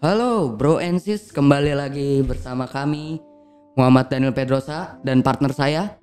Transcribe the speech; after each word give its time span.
Halo 0.00 0.56
Bro 0.56 0.80
and 0.80 0.96
Sis, 0.96 1.28
kembali 1.28 1.76
lagi 1.76 2.24
bersama 2.24 2.64
kami 2.64 3.20
Muhammad 3.76 4.08
Daniel 4.08 4.32
Pedrosa 4.32 4.96
dan 5.04 5.20
partner 5.20 5.52
saya. 5.52 6.00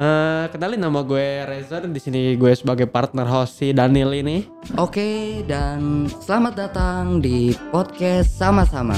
Eh, 0.00 0.48
kenalin 0.48 0.80
nama 0.80 1.04
gue 1.04 1.44
Rezer. 1.44 1.84
Di 1.84 2.00
sini 2.00 2.32
gue 2.40 2.56
sebagai 2.56 2.88
partner 2.88 3.28
host 3.28 3.60
si 3.60 3.76
Daniel 3.76 4.16
ini. 4.16 4.48
Oke, 4.80 5.44
dan 5.44 6.08
selamat 6.08 6.52
datang 6.56 7.20
di 7.20 7.52
podcast 7.68 8.40
sama-sama. 8.40 8.96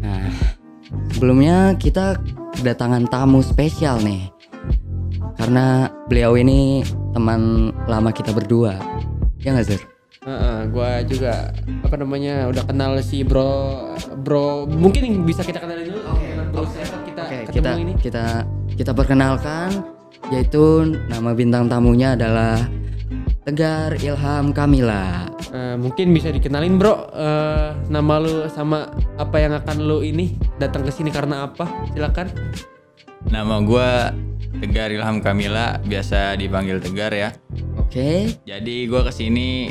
Nah, 0.00 0.32
sebelumnya 1.12 1.76
kita 1.76 2.16
kedatangan 2.56 3.04
tamu 3.12 3.44
spesial 3.44 4.00
nih. 4.00 4.32
Karena 5.36 5.92
beliau 6.08 6.40
ini 6.40 6.80
teman 7.12 7.68
lama 7.84 8.08
kita 8.16 8.32
berdua. 8.32 8.93
Ya 9.44 9.52
nggak 9.52 9.66
Zer? 9.68 9.82
Heeh, 10.24 10.58
gue 10.72 10.90
juga 11.12 11.52
apa 11.84 12.00
namanya 12.00 12.48
udah 12.48 12.64
kenal 12.64 12.96
si 13.04 13.20
Bro 13.20 13.92
Bro. 14.24 14.64
Mungkin 14.72 15.20
bisa 15.28 15.44
kita 15.44 15.60
kenalin 15.60 15.92
dulu. 15.92 16.00
Oke. 16.16 16.28
Bro 16.48 16.64
siapa 16.72 16.96
kita 17.04 17.22
ketemu 17.28 17.52
kita 17.52 17.70
ini? 17.76 17.92
kita 18.00 18.26
kita 18.72 18.92
perkenalkan 18.96 19.84
yaitu 20.32 20.96
nama 21.12 21.36
bintang 21.36 21.68
tamunya 21.68 22.16
adalah 22.16 22.56
Tegar 23.44 23.92
Ilham 24.00 24.56
Kamila. 24.56 25.28
Eh, 25.52 25.76
mungkin 25.76 26.16
bisa 26.16 26.32
dikenalin 26.32 26.80
Bro. 26.80 27.12
Eh, 27.12 27.76
nama 27.92 28.16
lu 28.16 28.48
sama 28.48 28.88
apa 29.20 29.36
yang 29.36 29.52
akan 29.60 29.76
lu 29.84 30.00
ini 30.00 30.40
datang 30.56 30.88
ke 30.88 30.88
sini 30.88 31.12
karena 31.12 31.44
apa? 31.52 31.68
Silakan. 31.92 32.32
Nama 33.28 33.60
gua 33.60 34.08
Tegar 34.54 34.90
Ilham 34.90 35.18
Kamila, 35.18 35.78
biasa 35.80 36.34
dipanggil 36.34 36.78
Tegar 36.78 37.10
ya. 37.10 37.30
Oke. 37.76 38.38
Jadi 38.42 38.86
gua 38.86 39.02
ke 39.02 39.12
sini 39.12 39.68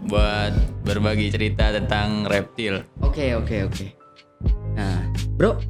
buat 0.00 0.54
berbagi 0.82 1.28
cerita 1.28 1.70
tentang 1.70 2.24
reptil. 2.24 2.80
Oke, 3.00 3.34
oke, 3.34 3.68
oke. 3.68 3.86
Nah, 4.72 5.04
Bro. 5.34 5.60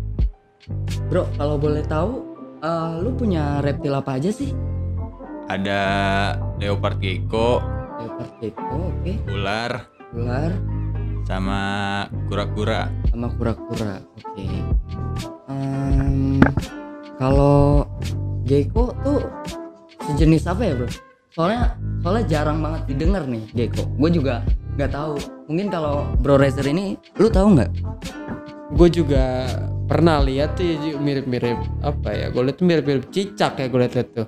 Bro, 1.09 1.27
kalau 1.35 1.57
boleh 1.57 1.83
tahu 1.83 2.23
eh, 2.61 2.93
lu 3.01 3.11
punya 3.13 3.59
reptil 3.61 3.91
apa 3.93 4.17
aja 4.17 4.31
sih? 4.31 4.55
Ada 5.51 5.81
leopard 6.63 7.03
gecko, 7.03 7.59
Leopard 7.99 8.33
gecko, 8.39 8.77
oke. 8.87 9.13
ular, 9.35 9.73
Ular 10.15 10.53
sama 11.27 11.61
kura-kura. 12.31 12.87
sama 13.11 13.27
kura-kura. 13.35 13.99
Oke. 14.15 14.47
Em, 15.51 16.39
kalau 17.19 17.83
gecko 18.51 18.91
tuh 19.07 19.23
sejenis 20.11 20.51
apa 20.51 20.63
ya, 20.67 20.75
Bro? 20.75 20.91
Soalnya 21.31 21.79
soalnya 22.03 22.25
jarang 22.27 22.59
banget 22.59 22.91
didengar 22.91 23.23
nih 23.31 23.47
gecko. 23.55 23.87
Gue 23.95 24.11
juga 24.11 24.43
nggak 24.75 24.91
tahu. 24.91 25.15
Mungkin 25.47 25.71
kalau 25.71 26.11
Bro 26.19 26.43
Razer 26.43 26.67
ini 26.67 26.99
lu 27.23 27.31
tahu 27.31 27.55
nggak? 27.55 27.71
Gue 28.75 28.91
juga 28.91 29.47
pernah 29.87 30.19
lihat 30.23 30.59
tuh 30.59 30.67
ya, 30.67 30.99
mirip-mirip 30.99 31.59
apa 31.87 32.11
ya? 32.11 32.27
Gue 32.35 32.51
lihat 32.51 32.59
tuh 32.59 32.67
mirip-mirip 32.67 33.05
cicak 33.15 33.55
ya 33.63 33.71
gue 33.71 33.79
lihat 33.79 34.11
tuh. 34.11 34.27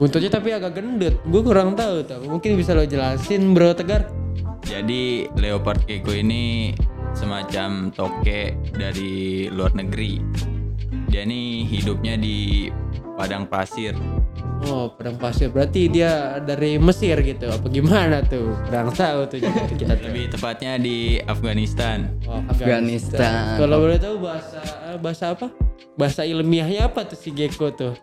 Buntutnya 0.00 0.32
tapi 0.32 0.56
agak 0.56 0.80
gendut. 0.80 1.20
Gue 1.28 1.44
kurang 1.44 1.76
tahu 1.76 2.00
tuh. 2.08 2.24
Mungkin 2.24 2.56
bisa 2.56 2.72
lo 2.72 2.88
jelasin 2.88 3.52
Bro 3.52 3.76
Tegar. 3.76 4.08
Jadi 4.64 5.28
leopard 5.36 5.84
gecko 5.84 6.16
ini 6.16 6.72
semacam 7.12 7.92
toke 7.92 8.56
dari 8.72 9.48
luar 9.52 9.76
negeri. 9.76 10.20
Dia 11.08 11.24
nih 11.24 11.64
hidupnya 11.66 12.20
di 12.20 12.68
padang 13.18 13.50
pasir. 13.50 13.98
Oh, 14.70 14.94
padang 14.94 15.18
pasir. 15.18 15.50
Berarti 15.50 15.90
dia 15.90 16.38
dari 16.38 16.78
Mesir 16.78 17.18
gitu. 17.26 17.50
Apa 17.50 17.66
gimana 17.66 18.22
tuh? 18.22 18.54
Kurang 18.70 18.94
tahu 18.94 19.26
tuh 19.26 19.38
kita 19.78 19.98
tuh. 19.98 20.06
Lebih 20.06 20.30
tepatnya 20.30 20.78
di 20.78 21.18
Afghanistan. 21.26 22.06
Oh, 22.30 22.38
Afghanistan. 22.46 23.58
Kalau 23.58 23.82
boleh 23.82 23.98
tahu 23.98 24.22
bahasa 24.22 24.62
bahasa 25.02 25.24
apa? 25.34 25.50
Bahasa 25.98 26.22
ilmiahnya 26.22 26.86
apa 26.86 27.02
tuh 27.10 27.18
si 27.18 27.34
gecko 27.34 27.74
tuh? 27.74 27.94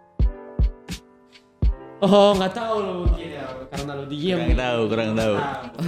Oh, 2.03 2.35
nggak 2.35 2.51
tahu 2.51 2.75
lo 2.83 2.93
mungkin 3.07 3.39
ya, 3.39 3.47
karena 3.71 3.91
lo 3.95 4.03
diem. 4.03 4.37
Kurang 4.51 4.59
tahu, 4.59 4.81
kurang 4.91 5.11
tahu. 5.15 5.35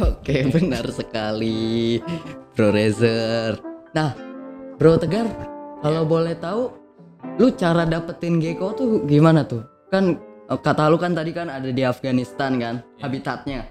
Oke, 0.08 0.36
benar 0.56 0.86
sekali, 0.88 2.00
Bro 2.56 2.72
Razer. 2.72 3.60
Nah, 3.92 4.16
Bro 4.80 5.04
Tegar, 5.04 5.28
kalau 5.84 6.08
boleh 6.08 6.34
tahu, 6.40 6.72
lu 7.38 7.54
cara 7.54 7.86
dapetin 7.86 8.42
gecko 8.42 8.74
tuh 8.74 8.90
gimana 9.06 9.46
tuh? 9.46 9.62
Kan 9.94 10.18
eh, 10.50 10.60
kata 10.60 10.90
lu 10.90 10.98
kan 10.98 11.14
tadi 11.14 11.32
kan 11.32 11.48
ada 11.54 11.70
di 11.70 11.86
Afghanistan 11.86 12.58
kan, 12.58 12.82
habitatnya. 12.98 13.70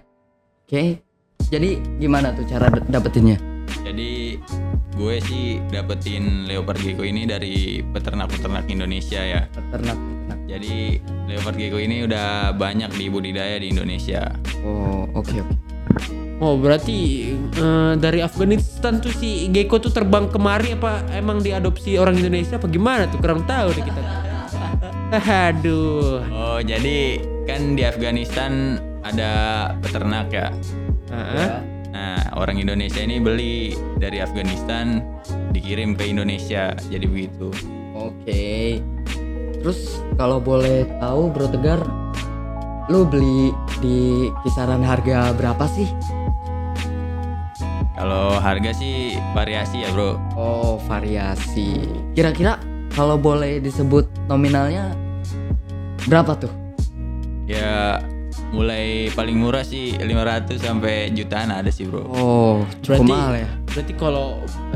Oke, 0.66 1.02
jadi 1.50 1.78
gimana 1.98 2.34
tuh 2.34 2.46
cara 2.46 2.70
dapetinnya? 2.70 3.38
Jadi 3.86 4.38
gue 4.94 5.14
sih 5.22 5.62
dapetin 5.70 6.46
leopard 6.46 6.78
gecko 6.78 7.02
ini 7.06 7.26
dari 7.26 7.82
peternak-peternak 7.82 8.66
Indonesia 8.70 9.22
ya. 9.22 9.40
Peternak, 9.50 9.98
peternak. 9.98 10.38
Jadi 10.46 11.02
leopard 11.26 11.58
gecko 11.58 11.78
ini 11.82 12.06
udah 12.06 12.54
banyak 12.54 12.90
di 12.94 13.06
budidaya 13.10 13.58
di 13.58 13.70
Indonesia. 13.74 14.30
Oh, 14.62 15.06
oke 15.14 15.42
oke. 15.42 15.54
Oh, 16.36 16.60
berarti 16.60 17.32
eh, 17.32 17.92
dari 17.96 18.20
Afghanistan 18.20 19.00
tuh 19.00 19.08
si 19.16 19.48
gecko 19.48 19.80
tuh 19.80 19.88
terbang 19.88 20.28
kemari 20.28 20.76
apa 20.76 21.00
emang 21.16 21.40
diadopsi 21.40 21.96
orang 21.96 22.20
Indonesia 22.20 22.60
apa 22.60 22.68
gimana 22.68 23.08
tuh? 23.08 23.16
Kurang 23.24 23.48
tahu 23.48 23.72
deh 23.72 23.84
kita. 23.84 24.00
Aduh. 25.48 26.20
Oh 26.28 26.58
jadi 26.60 27.22
kan 27.48 27.72
di 27.72 27.82
Afghanistan 27.88 28.76
ada 29.00 29.32
peternak 29.80 30.28
ya. 30.28 30.52
Heeh. 31.08 31.48
Nah 31.96 32.20
orang 32.36 32.60
Indonesia 32.60 33.00
ini 33.00 33.16
beli 33.16 33.72
dari 33.96 34.20
Afghanistan 34.20 35.00
dikirim 35.56 35.96
ke 35.96 36.04
Indonesia. 36.04 36.76
Jadi 36.92 37.06
begitu. 37.08 37.48
Oke. 37.96 38.76
Terus 39.64 40.04
kalau 40.20 40.36
boleh 40.36 40.84
tahu 41.00 41.32
Bro 41.32 41.48
Tegar, 41.48 41.80
lu 42.92 43.08
beli 43.08 43.56
di 43.80 44.28
kisaran 44.44 44.84
harga 44.84 45.32
berapa 45.32 45.64
sih? 45.72 45.88
Kalau 47.96 48.36
harga 48.36 48.76
sih 48.76 49.16
variasi 49.32 49.80
ya 49.80 49.88
bro. 49.96 50.20
Oh, 50.36 50.76
variasi. 50.84 51.80
Kira-kira 52.12 52.60
kalau 52.92 53.16
boleh 53.16 53.56
disebut 53.56 54.04
nominalnya 54.28 54.92
berapa 56.04 56.36
tuh? 56.36 56.52
Ya 57.48 58.04
mulai 58.52 59.08
paling 59.16 59.40
murah 59.40 59.64
sih 59.64 59.96
500 59.96 60.60
sampai 60.60 61.08
jutaan 61.16 61.48
ada 61.48 61.72
sih 61.72 61.88
bro. 61.88 62.04
Oh, 62.04 62.68
cukup 62.84 63.00
Berarti 63.00 63.12
mahal 63.16 63.34
ya. 63.40 63.48
Berarti 63.72 63.92
kalau 63.96 64.26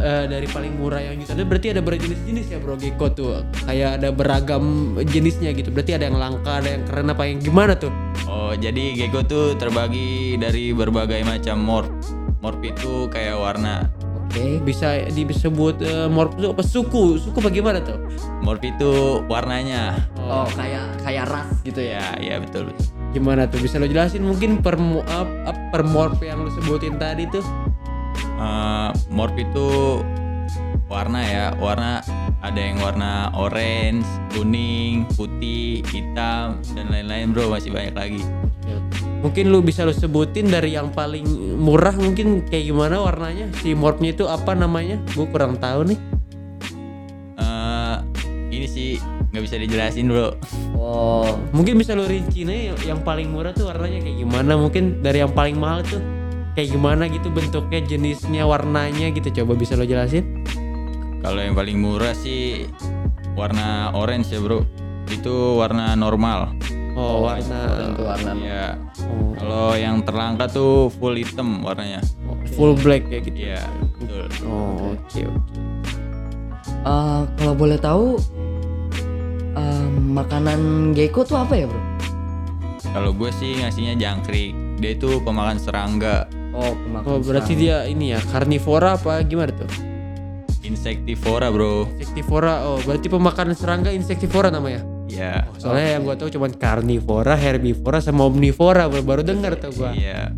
eh, 0.00 0.24
dari 0.24 0.48
paling 0.48 0.72
murah 0.80 1.00
yang 1.04 1.20
jutaan 1.20 1.44
berarti 1.44 1.76
ada 1.76 1.84
berjenis-jenis 1.84 2.46
ya 2.56 2.56
bro 2.56 2.80
gecko 2.80 3.06
tuh. 3.12 3.44
Kayak 3.68 4.00
ada 4.00 4.08
beragam 4.16 4.96
jenisnya 5.04 5.52
gitu. 5.52 5.68
Berarti 5.68 5.92
ada 5.92 6.08
yang 6.08 6.16
langka, 6.16 6.64
ada 6.64 6.72
yang 6.72 6.88
keren 6.88 7.12
apa 7.12 7.22
yang 7.28 7.36
gimana 7.36 7.76
tuh? 7.76 7.92
Oh 8.24 8.56
jadi 8.56 8.96
gecko 8.96 9.28
tuh 9.28 9.46
terbagi 9.60 10.40
dari 10.40 10.72
berbagai 10.72 11.20
macam 11.20 11.60
morph. 11.60 12.19
Morph 12.40 12.64
itu 12.64 13.06
kayak 13.12 13.36
warna. 13.36 13.88
Oke. 14.26 14.60
Bisa 14.64 14.96
disebut 15.12 15.84
eh, 15.84 16.08
morph 16.08 16.40
itu 16.40 16.48
apa 16.48 16.64
suku? 16.64 17.20
Suku 17.20 17.38
bagaimana 17.44 17.84
tuh? 17.84 18.00
Morph 18.40 18.64
itu 18.64 19.20
warnanya. 19.28 20.00
Oh, 20.16 20.48
kayak 20.56 20.88
kayak 21.04 21.28
ras 21.28 21.48
gitu 21.60 21.84
ya. 21.84 22.16
Ya, 22.16 22.36
ya 22.36 22.36
betul. 22.40 22.72
Gimana 23.12 23.44
tuh? 23.44 23.60
Bisa 23.60 23.76
lo 23.76 23.84
jelasin 23.84 24.24
mungkin 24.24 24.64
per 24.64 24.80
ap- 25.04 25.64
per 25.68 25.84
morph 25.84 26.24
yang 26.24 26.40
lo 26.40 26.50
sebutin 26.56 26.96
tadi 26.96 27.28
tuh? 27.28 27.44
Eh, 28.40 28.90
morph 29.12 29.36
itu 29.36 30.00
warna 30.90 31.22
ya 31.22 31.46
warna 31.60 32.02
ada 32.42 32.58
yang 32.58 32.80
warna 32.82 33.30
orange 33.36 34.02
kuning 34.34 35.06
putih 35.14 35.86
hitam 35.86 36.58
dan 36.74 36.90
lain-lain 36.90 37.30
bro 37.30 37.46
masih 37.46 37.70
banyak 37.70 37.94
lagi 37.94 38.22
Mungkin 39.20 39.52
lu 39.52 39.60
bisa 39.60 39.84
lu 39.84 39.92
sebutin 39.92 40.48
dari 40.48 40.72
yang 40.74 40.88
paling 40.92 41.28
murah 41.60 41.92
mungkin 41.92 42.44
kayak 42.48 42.72
gimana 42.72 43.00
warnanya? 43.04 43.52
Si 43.60 43.76
morphnya 43.76 44.16
itu 44.16 44.24
apa 44.24 44.56
namanya? 44.56 44.96
Gue 45.12 45.28
kurang 45.28 45.60
tahu 45.60 45.92
nih. 45.92 45.98
Eh, 47.36 47.96
ini 48.52 48.66
sih 48.66 48.90
nggak 49.30 49.42
bisa 49.46 49.56
dijelasin 49.62 50.10
bro 50.10 50.34
Oh, 50.74 51.38
Mungkin 51.54 51.78
bisa 51.78 51.94
lu 51.94 52.02
rinci 52.02 52.42
nih 52.42 52.74
yang, 52.74 52.78
yang 52.96 53.00
paling 53.06 53.30
murah 53.30 53.52
tuh 53.52 53.68
warnanya 53.68 54.00
kayak 54.02 54.16
gimana? 54.24 54.56
Mungkin 54.56 55.04
dari 55.04 55.20
yang 55.22 55.32
paling 55.36 55.60
mahal 55.60 55.84
tuh 55.84 56.00
kayak 56.56 56.72
gimana 56.74 57.06
gitu 57.06 57.30
bentuknya, 57.30 57.78
jenisnya, 57.84 58.42
warnanya 58.48 59.12
gitu. 59.12 59.44
Coba 59.44 59.54
bisa 59.54 59.76
lo 59.78 59.84
jelasin? 59.84 60.40
kalau 61.20 61.40
yang 61.44 61.52
paling 61.52 61.76
murah 61.76 62.16
sih 62.16 62.64
warna 63.36 63.92
orange 63.92 64.32
ya 64.32 64.40
bro 64.40 64.64
itu 65.12 65.60
warna 65.60 65.92
normal 65.94 66.56
Oh, 66.92 67.22
warna 67.22 67.60
tentu 67.72 68.02
warna. 68.02 68.32
ya 68.36 68.74
oh, 69.06 69.30
kalau 69.34 69.72
yang 69.72 70.02
terlangka 70.02 70.46
tuh 70.46 70.90
full 70.90 71.14
hitam 71.14 71.60
warnanya 71.60 72.02
full 72.52 72.74
black 72.74 73.06
kayak 73.06 73.26
gitu. 73.26 73.46
iya 73.46 73.62
betul 73.96 74.26
Oh, 74.44 74.92
oke 74.92 75.20
oke. 75.22 75.54
Eh, 76.80 77.20
kalau 77.36 77.54
boleh 77.54 77.76
tahu 77.76 78.18
eh, 79.52 79.86
makanan 80.10 80.60
gecko 80.92 81.22
tuh 81.22 81.38
apa 81.38 81.54
ya, 81.54 81.66
Bro? 81.66 81.80
kalau 82.90 83.10
gue 83.12 83.30
sih 83.32 83.54
ngasihnya 83.56 83.94
jangkrik 83.96 84.50
dia 84.76 84.90
itu 84.92 85.20
pemakan 85.20 85.56
serangga 85.56 86.26
Oh, 86.50 86.74
pemakan 86.74 87.06
Oh 87.06 87.18
berarti 87.20 87.54
serangga. 87.54 87.86
dia 87.86 87.86
ini 87.86 88.10
ya 88.10 88.18
karnivora 88.24 88.98
apa 88.98 89.22
gimana 89.22 89.54
tuh? 89.54 89.70
Insektivora 90.60 91.46
bro. 91.48 91.86
Insektivora. 91.92 92.66
Oh 92.66 92.78
berarti 92.80 93.06
pemakan 93.06 93.54
serangga 93.54 93.90
insektivora 93.90 94.50
namanya. 94.50 94.82
Ya. 95.10 95.50
Soalnya 95.58 95.98
yang 95.98 96.02
gua 96.06 96.16
tahu 96.16 96.30
cuma 96.30 96.46
karnivora, 96.48 97.34
herbivora 97.34 97.98
sama 97.98 98.26
omnivora 98.30 98.86
baru, 98.86 99.02
baru 99.02 99.22
dengar 99.26 99.58
tuh 99.58 99.74
gua. 99.74 99.90
Iya. 99.92 100.30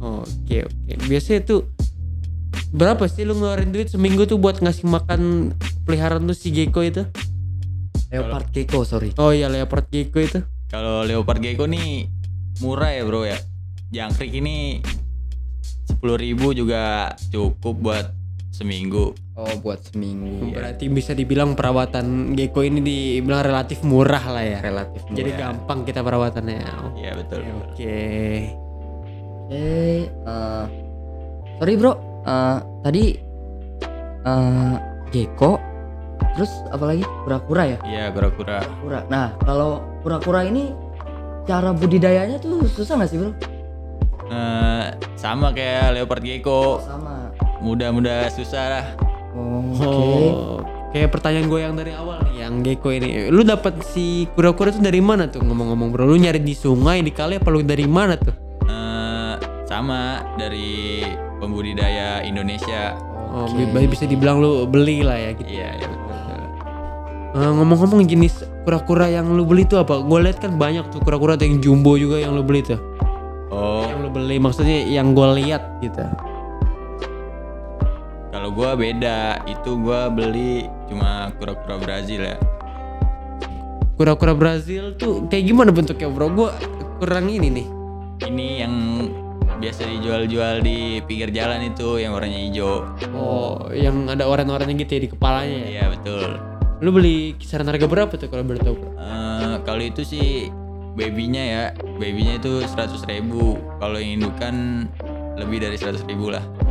Oke 0.00 0.66
oke. 0.66 0.92
Biasanya 1.06 1.40
tuh 1.46 1.70
berapa 2.74 3.06
sih 3.06 3.22
lu 3.22 3.38
ngeluarin 3.38 3.70
duit 3.70 3.90
seminggu 3.90 4.26
tuh 4.26 4.38
buat 4.38 4.58
ngasih 4.58 4.86
makan 4.86 5.52
peliharaan 5.86 6.26
lu 6.26 6.34
si 6.34 6.50
gecko 6.50 6.82
itu? 6.82 7.06
leopard 8.10 8.50
gecko, 8.50 8.82
sorry. 8.82 9.14
Oh 9.22 9.30
iya 9.30 9.46
leopard 9.46 9.86
gecko 9.86 10.18
itu. 10.18 10.40
Kalau 10.66 11.06
leopard 11.06 11.38
gecko 11.38 11.70
nih 11.70 12.10
murah 12.58 12.90
ya 12.90 13.02
bro 13.06 13.22
ya. 13.22 13.38
Jangkrik 13.90 14.34
ini 14.34 14.82
10.000 16.02 16.58
juga 16.58 17.14
cukup 17.30 17.74
buat 17.78 18.06
seminggu. 18.60 19.16
Oh, 19.40 19.54
buat 19.64 19.80
seminggu. 19.88 20.52
Berarti 20.52 20.92
bisa 20.92 21.16
dibilang 21.16 21.56
perawatan 21.56 22.36
gecko 22.36 22.60
ini 22.60 22.84
dibilang 22.84 23.40
relatif 23.40 23.80
murah 23.80 24.20
lah 24.28 24.44
ya. 24.44 24.58
Relatif. 24.60 25.00
Jadi 25.08 25.30
murah. 25.32 25.40
gampang 25.40 25.80
kita 25.88 26.04
perawatannya. 26.04 26.60
Iya 27.00 27.12
betul. 27.16 27.40
Oke. 27.72 27.96
Oke, 29.50 30.06
eh, 30.06 30.64
sorry 31.58 31.74
bro, 31.74 31.92
Eh, 32.20 32.58
tadi 32.84 33.04
eh, 34.22 34.74
gecko, 35.08 35.56
terus 36.36 36.52
apa 36.68 36.84
lagi? 36.84 37.02
Kura-kura 37.24 37.62
ya? 37.64 37.78
Iya 37.82 38.04
kura-kura. 38.12 38.60
Kura. 38.84 39.00
Nah, 39.08 39.32
kalau 39.40 39.80
kura-kura 40.04 40.44
ini 40.44 40.70
cara 41.48 41.72
budidayanya 41.72 42.36
tuh 42.38 42.68
susah 42.68 43.00
nggak 43.00 43.10
sih 43.10 43.18
bro? 43.18 43.32
Eh, 44.30 44.86
sama 45.16 45.50
kayak 45.50 45.96
leopard 45.98 46.22
gecko. 46.22 46.84
Sama. 46.84 47.29
Mudah-mudah 47.60 48.32
susah 48.32 48.64
lah. 48.66 48.84
Oh, 49.30 49.62
Oke. 49.70 49.86
Oh, 49.86 50.58
kayak 50.90 51.12
pertanyaan 51.12 51.46
gue 51.46 51.60
yang 51.60 51.74
dari 51.76 51.92
awal 51.94 52.18
nih, 52.26 52.42
yang 52.42 52.64
gecko 52.64 52.90
ini. 52.90 53.28
Lu 53.28 53.44
dapat 53.44 53.84
si 53.86 54.26
kura-kura 54.32 54.72
tuh 54.72 54.82
dari 54.82 54.98
mana 54.98 55.28
tuh 55.28 55.38
ngomong-ngomong 55.40 55.92
bro? 55.92 56.02
Lu 56.02 56.16
nyari 56.16 56.40
di 56.40 56.52
sungai, 56.52 56.98
di 57.00 57.12
kali 57.12 57.38
apa 57.38 57.48
lu 57.48 57.62
dari 57.62 57.86
mana 57.86 58.16
tuh? 58.16 58.34
Eh, 58.64 59.34
sama 59.64 60.24
dari 60.34 61.04
pembudidaya 61.38 62.24
Indonesia. 62.24 62.96
Oh, 63.30 63.46
bi- 63.46 63.86
bisa 63.86 64.10
dibilang 64.10 64.42
lu 64.42 64.66
beli 64.66 65.06
lah 65.06 65.14
ya 65.14 65.30
gitu. 65.38 65.46
Iya, 65.46 65.68
iya 65.78 65.86
betul. 65.86 66.40
Eh, 67.30 67.50
ngomong-ngomong 67.54 68.02
jenis 68.02 68.42
kura-kura 68.66 69.06
yang 69.06 69.30
lu 69.30 69.46
beli 69.46 69.62
tuh 69.62 69.78
apa? 69.78 70.02
Gue 70.02 70.18
lihat 70.26 70.42
kan 70.42 70.58
banyak 70.58 70.90
tuh 70.90 70.98
kura-kura 70.98 71.38
yang 71.38 71.62
jumbo 71.62 71.94
juga 71.94 72.18
yang 72.18 72.34
lu 72.34 72.42
beli 72.42 72.66
tuh. 72.66 72.80
Oh, 73.50 73.82
Yang 73.82 73.98
lu 74.02 74.10
beli 74.10 74.36
maksudnya 74.38 74.82
yang 74.82 75.14
gue 75.14 75.26
lihat 75.38 75.62
gitu. 75.78 76.02
Kalau 78.40 78.56
gua 78.56 78.72
beda. 78.72 79.44
Itu 79.44 79.76
gua 79.76 80.08
beli 80.08 80.64
cuma 80.88 81.28
kura-kura 81.36 81.76
Brazil 81.76 82.24
ya. 82.24 82.40
Kura-kura 84.00 84.32
Brazil 84.32 84.96
tuh 84.96 85.28
kayak 85.28 85.44
gimana 85.44 85.76
bentuknya 85.76 86.08
bro? 86.08 86.32
Gue 86.32 86.48
kurang 87.04 87.28
ini 87.28 87.52
nih. 87.52 87.66
Ini 88.24 88.48
yang 88.64 88.74
biasa 89.60 89.84
dijual-jual 89.84 90.64
di 90.64 91.04
pinggir 91.04 91.28
jalan 91.36 91.68
itu 91.68 92.00
yang 92.00 92.16
warnanya 92.16 92.40
hijau. 92.48 92.88
Oh, 93.12 93.68
yang 93.76 94.08
ada 94.08 94.24
oren-orennya 94.24 94.72
gitu 94.72 94.96
ya 94.96 95.00
di 95.04 95.10
kepalanya 95.12 95.52
ya. 95.52 95.68
Iya 95.68 95.84
betul. 96.00 96.40
Lu 96.80 96.96
beli 96.96 97.36
kisaran 97.36 97.68
harga 97.68 97.84
berapa 97.84 98.16
tuh 98.16 98.32
kalau 98.32 98.40
boleh 98.40 98.64
tahu? 98.64 98.76
Eh, 98.96 99.56
kalau 99.68 99.84
itu 99.84 100.00
sih 100.00 100.48
babynya 100.96 101.44
ya, 101.44 101.64
babynya 102.00 102.40
itu 102.40 102.64
100.000 102.64 103.04
ribu. 103.04 103.60
Kalau 103.76 104.00
yang 104.00 104.24
indukan 104.24 104.88
lebih 105.36 105.60
dari 105.60 105.76
100.000 105.76 106.08
ribu 106.08 106.32
lah. 106.32 106.69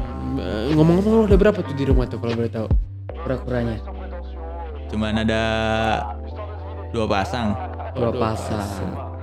Ngomong-ngomong 0.73 1.13
lu 1.13 1.23
ada 1.27 1.37
berapa 1.37 1.59
tuh 1.59 1.75
di 1.75 1.85
rumah 1.85 2.05
tuh 2.05 2.17
kalau 2.19 2.33
boleh 2.35 2.51
tahu? 2.51 2.67
Kura-kuranya. 3.23 3.77
Cuman 4.89 5.13
ada 5.21 5.41
dua 6.89 7.05
pasang. 7.05 7.53
Dua 7.93 8.11
pasang. 8.13 8.65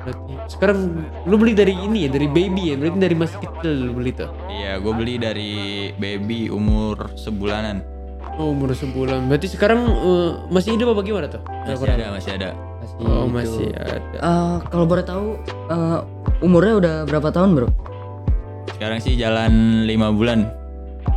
Berarti 0.06 0.32
sekarang 0.46 0.78
lu 1.26 1.34
beli 1.34 1.50
dari 1.50 1.74
ini 1.74 2.06
ya, 2.06 2.10
dari 2.14 2.30
baby 2.30 2.70
ya, 2.70 2.74
berarti 2.78 2.98
dari 3.02 3.16
masih 3.18 3.38
kecil 3.42 3.72
lu 3.90 3.92
beli 3.98 4.14
tuh. 4.14 4.30
Iya, 4.46 4.78
gue 4.78 4.92
beli 4.94 5.14
dari 5.18 5.52
baby 5.98 6.46
umur 6.46 7.10
sebulanan. 7.18 7.82
Oh, 8.38 8.52
umur 8.54 8.70
sebulan. 8.70 9.26
Berarti 9.26 9.50
sekarang 9.50 9.80
eh, 9.82 10.30
masih 10.52 10.78
hidup 10.78 10.94
apa 10.94 11.02
gimana 11.02 11.26
tuh? 11.26 11.42
Masih 11.66 11.88
ada, 11.90 12.06
masih 12.14 12.32
ada. 12.38 12.48
Masih 12.54 12.94
Oh, 13.02 13.26
hidup. 13.26 13.34
masih 13.34 13.68
ada. 13.74 14.18
Eh, 14.22 14.56
kalau 14.70 14.84
boleh 14.86 15.02
tahu 15.02 15.26
eh, 15.72 15.98
umurnya 16.44 16.74
udah 16.78 16.94
berapa 17.08 17.28
tahun 17.34 17.50
bro? 17.56 17.68
Sekarang 18.76 19.00
sih 19.02 19.16
jalan 19.18 19.82
lima 19.88 20.12
bulan. 20.12 20.46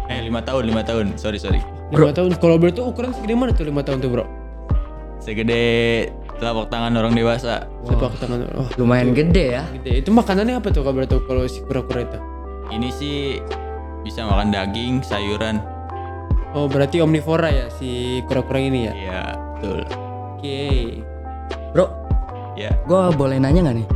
Eh 0.09 0.19
lima 0.25 0.41
tahun, 0.41 0.63
lima 0.65 0.81
tahun. 0.81 1.15
Sorry 1.15 1.37
sorry. 1.37 1.61
Lima 1.93 2.09
tahun. 2.09 2.33
Kalau 2.41 2.57
tahu 2.57 2.85
ukuran 2.89 3.13
segede 3.13 3.33
mana 3.37 3.53
tuh 3.53 3.65
lima 3.69 3.85
tahun 3.85 4.01
tuh 4.01 4.09
bro? 4.09 4.25
Segede 5.21 5.61
telapak 6.41 6.71
tangan 6.73 6.97
orang 6.97 7.13
dewasa. 7.13 7.69
Sepak 7.85 8.17
tangan. 8.17 8.49
Oh, 8.57 8.65
Lumayan 8.81 9.13
gede 9.13 9.59
ya. 9.59 9.63
gede. 9.77 10.01
Itu 10.01 10.09
makanannya 10.09 10.57
apa 10.57 10.73
tuh 10.73 10.81
kalau 10.81 11.05
tahu 11.05 11.21
kalau 11.29 11.43
si 11.45 11.61
kura-kura 11.61 12.01
itu? 12.03 12.19
Ini 12.73 12.89
sih 12.89 13.17
bisa 14.01 14.25
makan 14.25 14.49
daging, 14.49 15.05
sayuran. 15.05 15.61
Oh, 16.57 16.65
berarti 16.65 16.97
omnivora 17.05 17.53
ya 17.53 17.67
si 17.69 18.21
kura-kura 18.25 18.57
ini 18.57 18.89
ya? 18.89 18.93
Iya, 18.97 19.21
betul. 19.57 19.79
Oke. 20.33 20.61
Bro, 21.69 21.85
Ya, 22.57 22.75
gua 22.83 23.07
boleh 23.13 23.39
nanya 23.39 23.69
nggak 23.69 23.77
nih? 23.77 23.87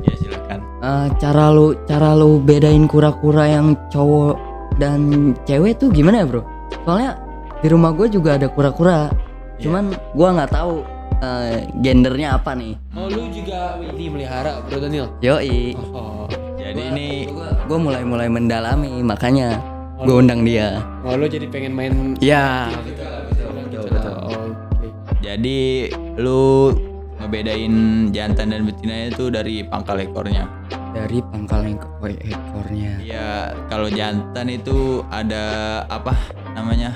ya 0.00 0.12
silakan. 0.16 0.60
Eh, 0.80 1.06
cara 1.16 1.48
lu 1.48 1.72
cara 1.84 2.12
lu 2.16 2.36
bedain 2.40 2.84
kura-kura 2.84 3.48
yang 3.48 3.76
cowok 3.88 4.36
dan 4.80 5.36
cewek 5.44 5.76
tuh 5.76 5.92
gimana 5.92 6.24
ya 6.24 6.26
bro? 6.26 6.42
Soalnya 6.88 7.20
di 7.60 7.68
rumah 7.68 7.92
gue 7.92 8.08
juga 8.08 8.40
ada 8.40 8.48
kura-kura, 8.48 9.12
cuman 9.60 9.92
gua 10.16 10.28
nggak 10.40 10.50
tahu 10.56 10.80
eh, 11.20 11.68
gendernya 11.84 12.40
apa 12.40 12.56
nih. 12.56 12.72
Oh, 12.96 13.04
lu 13.12 13.28
juga 13.28 13.76
ini 13.84 14.08
melihara, 14.08 14.64
Bro 14.64 14.80
Daniel? 14.80 15.12
Yoi, 15.20 15.76
Oh. 15.92 16.24
Jadi 16.56 16.80
ini 16.92 17.08
gue 17.68 17.78
mulai 17.80 18.04
mulai 18.04 18.28
mendalami 18.30 19.04
makanya 19.04 19.60
gue 20.00 20.16
undang 20.16 20.48
dia. 20.48 20.80
Oh, 21.04 21.16
lu 21.18 21.28
jadi 21.28 21.44
pengen 21.52 21.76
main 21.76 22.16
Ya, 22.24 22.72
jadi 25.20 25.92
lu 26.16 26.72
ngebedain 27.20 28.08
jantan 28.14 28.56
dan 28.56 28.64
betinanya 28.64 29.12
itu 29.12 29.28
dari 29.28 29.60
pangkal 29.66 30.00
ekornya. 30.00 30.48
Dari 30.90 31.18
pangkal 31.22 31.62
ekor- 31.64 32.20
ekornya. 32.20 32.92
Iya, 32.98 33.30
kalau 33.66 33.86
jantan 33.88 34.46
itu 34.48 35.02
ada 35.08 35.44
apa 35.86 36.14
namanya? 36.52 36.90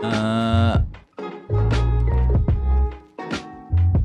Eh, 0.00 0.74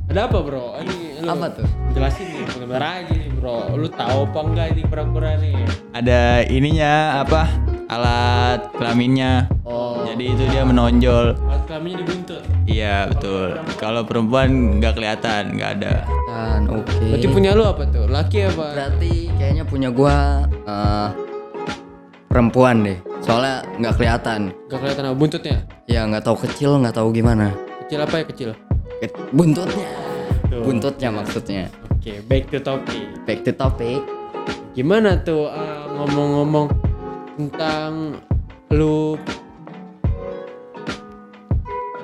Ada 0.06 0.30
apa, 0.30 0.38
Bro? 0.40 0.78
Ini 0.78 0.96
lu 1.20 1.28
Apa 1.28 1.50
tuh? 1.52 1.66
Jelasin 1.90 2.26
nih, 2.28 2.46
bener 2.56 2.78
aja 2.78 3.10
nih, 3.10 3.30
Bro. 3.34 3.74
Lu 3.74 3.88
tahu 3.88 4.18
apa 4.24 4.40
enggak 4.42 4.66
ini 4.70 4.82
kura-kura 4.84 5.30
nih? 5.36 5.58
ada 5.90 6.20
ininya 6.44 6.92
apa? 7.20 7.50
Alat 7.86 8.70
kelaminnya. 8.74 9.46
Oh, 9.62 10.02
Jadi 10.04 10.34
itu 10.34 10.44
dia 10.48 10.62
menonjol. 10.62 11.34
Kelaminnya 11.64 11.98
dibuntut. 12.04 12.42
Iya 12.68 13.08
betul. 13.08 13.56
Kalau 13.80 14.04
perempuan 14.04 14.78
nggak 14.78 14.94
kelihatan, 14.94 15.56
nggak 15.56 15.70
ada. 15.80 15.94
dan 16.28 16.62
oke. 16.68 16.92
Berarti 17.14 17.28
punya 17.30 17.50
lu 17.56 17.64
apa 17.64 17.82
tuh? 17.88 18.04
Laki 18.04 18.38
apa? 18.44 18.66
Berarti 18.76 19.32
kayaknya 19.40 19.64
punya 19.64 19.88
gua 19.88 20.44
eh, 20.44 21.08
perempuan 22.28 22.84
deh. 22.84 22.98
Soalnya 23.24 23.64
nggak 23.80 23.94
kelihatan. 23.96 24.40
Gak 24.68 24.78
kelihatan 24.82 25.04
apa 25.08 25.16
buntutnya? 25.16 25.56
Ya 25.88 26.04
nggak 26.04 26.24
tahu 26.24 26.36
kecil, 26.44 26.76
nggak 26.82 26.96
tahu 26.96 27.08
gimana. 27.14 27.54
Kecil 27.86 28.00
apa 28.04 28.14
ya 28.20 28.24
kecil? 28.28 28.50
Ke- 29.00 29.16
Buntutnya. 29.32 29.88
Tuh. 30.52 30.60
Buntutnya 30.60 31.08
maksudnya. 31.08 31.64
Oke, 31.94 32.20
back 32.28 32.52
to 32.52 32.60
topic. 32.60 33.04
Back 33.24 33.40
to 33.48 33.52
topic. 33.56 34.00
Gimana 34.76 35.16
tuh 35.22 35.48
ah, 35.48 35.88
ngomong-ngomong 35.96 36.66
tentang 37.38 38.20
lu 38.68 39.16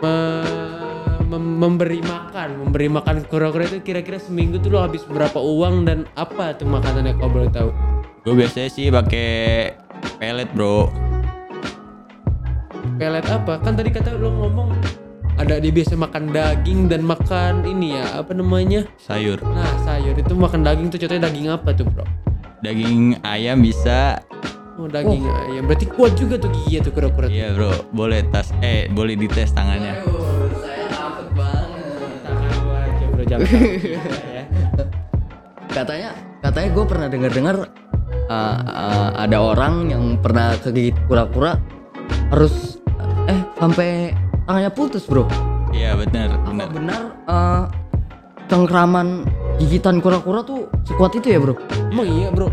me- 0.01 1.29
mem- 1.29 1.57
memberi 1.61 2.01
makan, 2.03 2.49
memberi 2.67 2.89
makan 2.89 3.23
kura-kura 3.29 3.69
itu 3.69 3.85
kira-kira 3.85 4.19
seminggu 4.19 4.59
tuh 4.59 4.73
lu 4.75 4.79
habis 4.81 5.05
berapa 5.07 5.37
uang 5.37 5.87
dan 5.87 6.09
apa 6.17 6.57
tuh 6.57 6.67
makanannya 6.67 7.15
kalau 7.21 7.31
boleh 7.31 7.51
tahu? 7.53 7.71
Gue 8.25 8.35
biasanya 8.37 8.69
sih 8.73 8.89
pakai 8.89 9.31
pelet 10.19 10.49
bro. 10.53 10.89
Pelet 12.97 13.25
apa? 13.29 13.61
Kan 13.61 13.77
tadi 13.77 13.93
kata 13.93 14.17
lu 14.17 14.29
ngomong 14.29 14.73
ada 15.41 15.57
dia 15.57 15.73
biasa 15.73 15.97
makan 15.97 16.37
daging 16.37 16.93
dan 16.93 17.01
makan 17.01 17.65
ini 17.65 17.97
ya 17.97 18.21
apa 18.21 18.37
namanya? 18.37 18.85
Sayur. 19.01 19.41
Nah 19.41 19.73
sayur 19.89 20.13
itu 20.13 20.33
makan 20.37 20.61
daging 20.61 20.93
tuh 20.93 21.01
contohnya 21.01 21.29
daging 21.29 21.49
apa 21.49 21.73
tuh 21.73 21.89
bro? 21.89 22.05
Daging 22.61 23.25
ayam 23.25 23.65
bisa. 23.65 24.21
Oh 24.81 24.89
daging 24.89 25.29
ayam. 25.29 25.69
Berarti 25.69 25.87
kuat 25.93 26.17
juga 26.17 26.41
tuh 26.41 26.49
giginya 26.57 26.89
tuh 26.89 26.93
kura-kura. 26.97 27.29
Iya 27.29 27.53
bro. 27.53 27.69
Boleh 27.93 28.25
tas. 28.33 28.49
Eh 28.65 28.89
boleh 28.89 29.13
dites 29.13 29.53
tangannya. 29.53 30.01
saya 30.01 30.85
takut 30.89 31.29
banget. 31.37 31.85
Tangan 32.25 32.51
lu 32.65 32.71
aja 32.73 33.05
bro 33.13 33.23
jangan 33.29 33.49
ya. 33.85 34.45
Katanya, 35.71 36.11
katanya 36.43 36.69
gue 36.73 36.85
pernah 36.89 37.07
dengar-dengar 37.13 37.57
uh, 38.27 38.59
uh, 38.65 39.11
ada 39.21 39.39
orang 39.39 39.93
yang 39.93 40.05
pernah 40.19 40.57
kegigit 40.59 40.97
kura-kura 41.07 41.61
harus 42.33 42.81
eh 43.31 43.39
sampai 43.55 44.11
tangannya 44.51 44.73
putus 44.75 45.07
bro 45.07 45.31
Iya 45.71 45.95
benar, 45.95 46.43
benar. 46.43 46.69
benar 46.75 47.03
uh, 47.31 47.65
cengkraman 48.51 49.31
gigitan 49.63 50.03
kura-kura 50.03 50.43
tuh 50.43 50.67
sekuat 50.83 51.15
itu 51.15 51.31
ya 51.31 51.39
bro 51.39 51.55
Emang 51.95 52.07
iya 52.11 52.29
bro. 52.35 52.51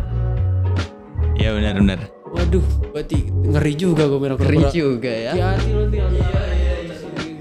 Iya 1.38 1.54
benar 1.58 1.74
benar. 1.78 2.00
Waduh, 2.30 2.66
berarti 2.92 3.18
ngeri 3.32 3.74
juga 3.74 4.04
gue 4.06 4.20
merah 4.20 4.36
Ngeri 4.36 4.58
kura-kura. 4.60 4.76
juga 4.76 5.12
ya 5.12 5.32
Hati-hati 5.32 5.70
lu 5.70 5.84
nanti. 5.84 5.98
Iya 5.98 6.18
iya 6.50 6.74
iya. 6.78 6.96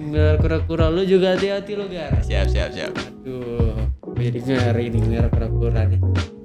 Merah 0.06 0.36
kura-kura 0.36 0.86
lu 0.88 1.02
juga 1.02 1.26
hati-hati 1.32 1.72
lu 1.74 1.84
gar. 1.86 2.12
Siap 2.20 2.46
siap 2.46 2.70
siap. 2.70 2.92
Aduh, 2.94 3.74
jadi 4.14 4.38
ngeri 4.40 4.84
nih 4.88 5.02
merah 5.04 5.28
kura-kura 5.28 5.80
nih. 5.84 6.00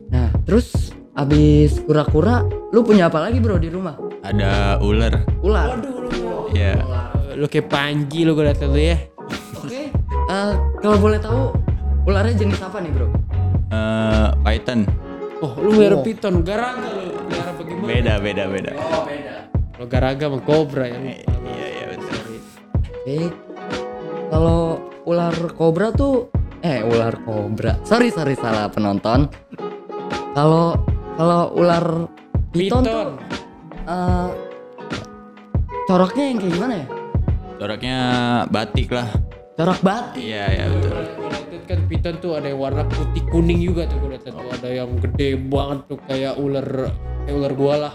nah 0.08 0.28
terus 0.44 0.92
abis 1.14 1.80
kura-kura 1.80 2.44
lu 2.70 2.82
punya 2.82 3.08
apa 3.08 3.22
lagi 3.22 3.40
bro 3.40 3.56
di 3.56 3.68
rumah 3.68 3.96
Ada 4.22 4.76
ular. 4.80 5.24
ular 5.40 5.78
Waduh 5.78 5.96
lu. 6.02 6.52
Iya. 6.52 6.76
Lu 7.34 7.48
kayak 7.48 7.68
panji 7.68 8.24
lu 8.24 8.34
gue 8.34 8.44
liat 8.44 8.60
lu 8.62 8.76
ya. 8.76 8.98
oke 9.56 9.82
uh, 10.28 10.52
kalau 10.78 10.98
boleh 11.00 11.16
tahu 11.18 11.56
ularnya 12.04 12.36
jenis 12.38 12.60
apa 12.60 12.80
nih 12.80 12.92
bro 12.92 13.08
Eh, 13.72 14.28
Python. 14.44 14.84
Oh, 15.40 15.56
lu 15.56 15.72
merah 15.74 16.04
piton, 16.04 16.44
garaga 16.44 16.92
lu. 16.92 17.08
Beda 17.82 18.22
beda 18.22 18.44
beda. 18.48 18.72
oh 18.78 19.04
beda 19.06 19.36
Kalau 19.74 19.88
garaga 19.90 20.26
sama 20.30 20.40
kobra 20.46 20.86
ya. 20.86 21.00
Iya 21.02 21.68
iya 21.68 21.86
betul. 21.90 22.18
Oke. 22.78 23.18
Kalau 24.30 24.60
ular 25.04 25.36
kobra 25.58 25.88
tuh 25.92 26.30
eh 26.62 26.86
ular 26.86 27.18
kobra. 27.26 27.74
Sorry 27.84 28.14
sorry 28.14 28.38
salah 28.38 28.70
penonton. 28.70 29.26
Kalau 30.32 30.78
kalau 31.18 31.52
ular 31.58 32.08
piton, 32.54 32.86
tuh 32.86 32.94
Piton. 32.94 33.10
eh, 33.84 34.30
coroknya 35.86 36.24
yang 36.30 36.38
kayak 36.40 36.54
gimana 36.56 36.74
ya? 36.78 36.86
Coraknya 37.58 37.98
batik 38.48 38.90
lah. 38.94 39.10
Corak 39.58 39.80
batik. 39.82 40.22
Iya 40.22 40.46
iya 40.48 40.66
betul. 40.70 40.98
Kan 41.68 41.80
piton 41.88 42.16
tuh 42.20 42.32
ada 42.36 42.52
yang 42.52 42.60
warna 42.60 42.84
putih 42.86 43.24
kuning 43.32 43.64
juga 43.64 43.88
tuh 43.88 43.98
gue 44.02 44.20
tuh 44.20 44.34
ada 44.36 44.68
yang 44.68 44.92
gede 45.00 45.40
banget 45.40 45.80
tuh 45.88 46.00
kayak 46.04 46.36
ular 46.36 46.68
kayak 47.26 47.36
ular 47.38 47.54
gua 47.54 47.76
lah. 47.78 47.94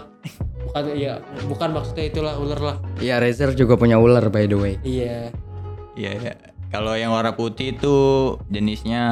Bukan 0.67 0.83
iya, 0.99 1.23
bukan 1.47 1.69
maksudnya 1.71 2.05
itulah 2.11 2.35
ular 2.35 2.59
lah. 2.59 2.77
Iya 2.99 3.23
Razer 3.23 3.55
juga 3.55 3.79
punya 3.79 3.95
ular 3.95 4.27
by 4.27 4.45
the 4.51 4.57
way. 4.59 4.75
Iya. 4.83 5.31
Iya 5.95 6.11
iya. 6.19 6.33
Kalau 6.67 6.99
yang 6.99 7.15
warna 7.15 7.31
putih 7.31 7.79
itu 7.79 7.95
jenisnya 8.51 9.03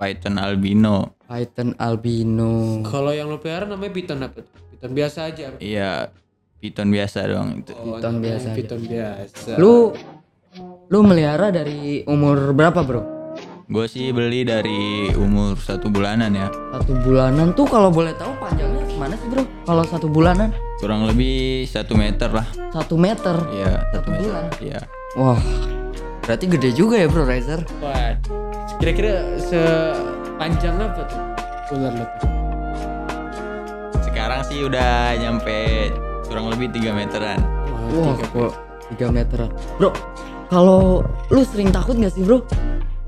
Python 0.00 0.40
albino. 0.40 1.20
Python 1.28 1.76
albino. 1.76 2.80
Kalau 2.88 3.12
yang 3.12 3.28
lo 3.28 3.36
pelihara 3.36 3.68
namanya 3.68 3.92
piton 3.92 4.24
apa 4.24 4.40
tuh? 4.40 4.56
Piton 4.72 4.92
biasa 4.96 5.18
aja. 5.28 5.52
Iya. 5.60 6.08
Python 6.64 6.88
biasa 6.88 7.18
dong 7.28 7.60
itu. 7.60 7.76
Oh, 7.76 8.00
Piton 8.00 8.14
namanya 8.16 8.24
biasa 8.24 8.46
aja. 8.48 8.56
Piton 8.56 8.80
biasa. 8.88 9.50
Lu 9.60 9.92
lu 10.88 10.98
melihara 11.04 11.52
dari 11.52 12.08
umur 12.08 12.56
berapa 12.56 12.80
bro? 12.80 13.02
Gue 13.64 13.88
sih 13.88 14.12
beli 14.12 14.44
dari 14.44 15.08
umur 15.16 15.56
satu 15.60 15.92
bulanan 15.92 16.32
ya. 16.32 16.48
Satu 16.72 16.96
bulanan 17.04 17.52
tuh 17.52 17.68
kalau 17.68 17.88
boleh 17.92 18.16
tahu 18.16 18.32
panjangnya 18.40 18.83
mana 18.94 19.14
sih 19.14 19.26
bro? 19.26 19.42
Kalau 19.64 19.82
satu 19.84 20.06
bulanan 20.06 20.50
Kurang 20.78 21.06
lebih 21.06 21.64
satu 21.64 21.94
meter 21.94 22.28
lah. 22.28 22.46
satu 22.70 22.94
meter. 22.94 23.36
Iya 23.50 23.72
satu 23.88 23.96
Satu 23.96 24.08
meter. 24.10 24.22
bulan? 24.24 24.44
Iya. 24.60 24.80
Wah, 25.14 25.40
berarti 26.20 26.44
gede 26.46 26.70
juga 26.72 26.96
ya 26.98 27.06
bro 27.06 27.22
Razer. 27.22 27.62
Wah, 27.78 28.18
kira-kira 28.76 29.38
sepanjang 29.40 30.76
apa 30.76 31.02
tuh 31.06 31.20
ular 31.72 31.92
lo 31.94 32.04
tuh? 32.18 32.28
Sekarang 34.02 34.40
sih 34.44 34.62
udah 34.62 35.14
nyampe 35.16 35.90
kurang 36.26 36.50
lebih 36.50 36.70
3 36.70 36.92
meteran. 36.92 37.40
Wah, 37.94 38.14
tiga 38.14 38.26
kok 38.28 38.52
3 38.98 39.08
meteran. 39.10 39.50
Bro, 39.78 39.90
kalau 40.48 41.02
lu 41.30 41.42
sering 41.42 41.70
takut 41.70 41.94
gak 41.94 42.12
sih 42.12 42.22
bro? 42.22 42.42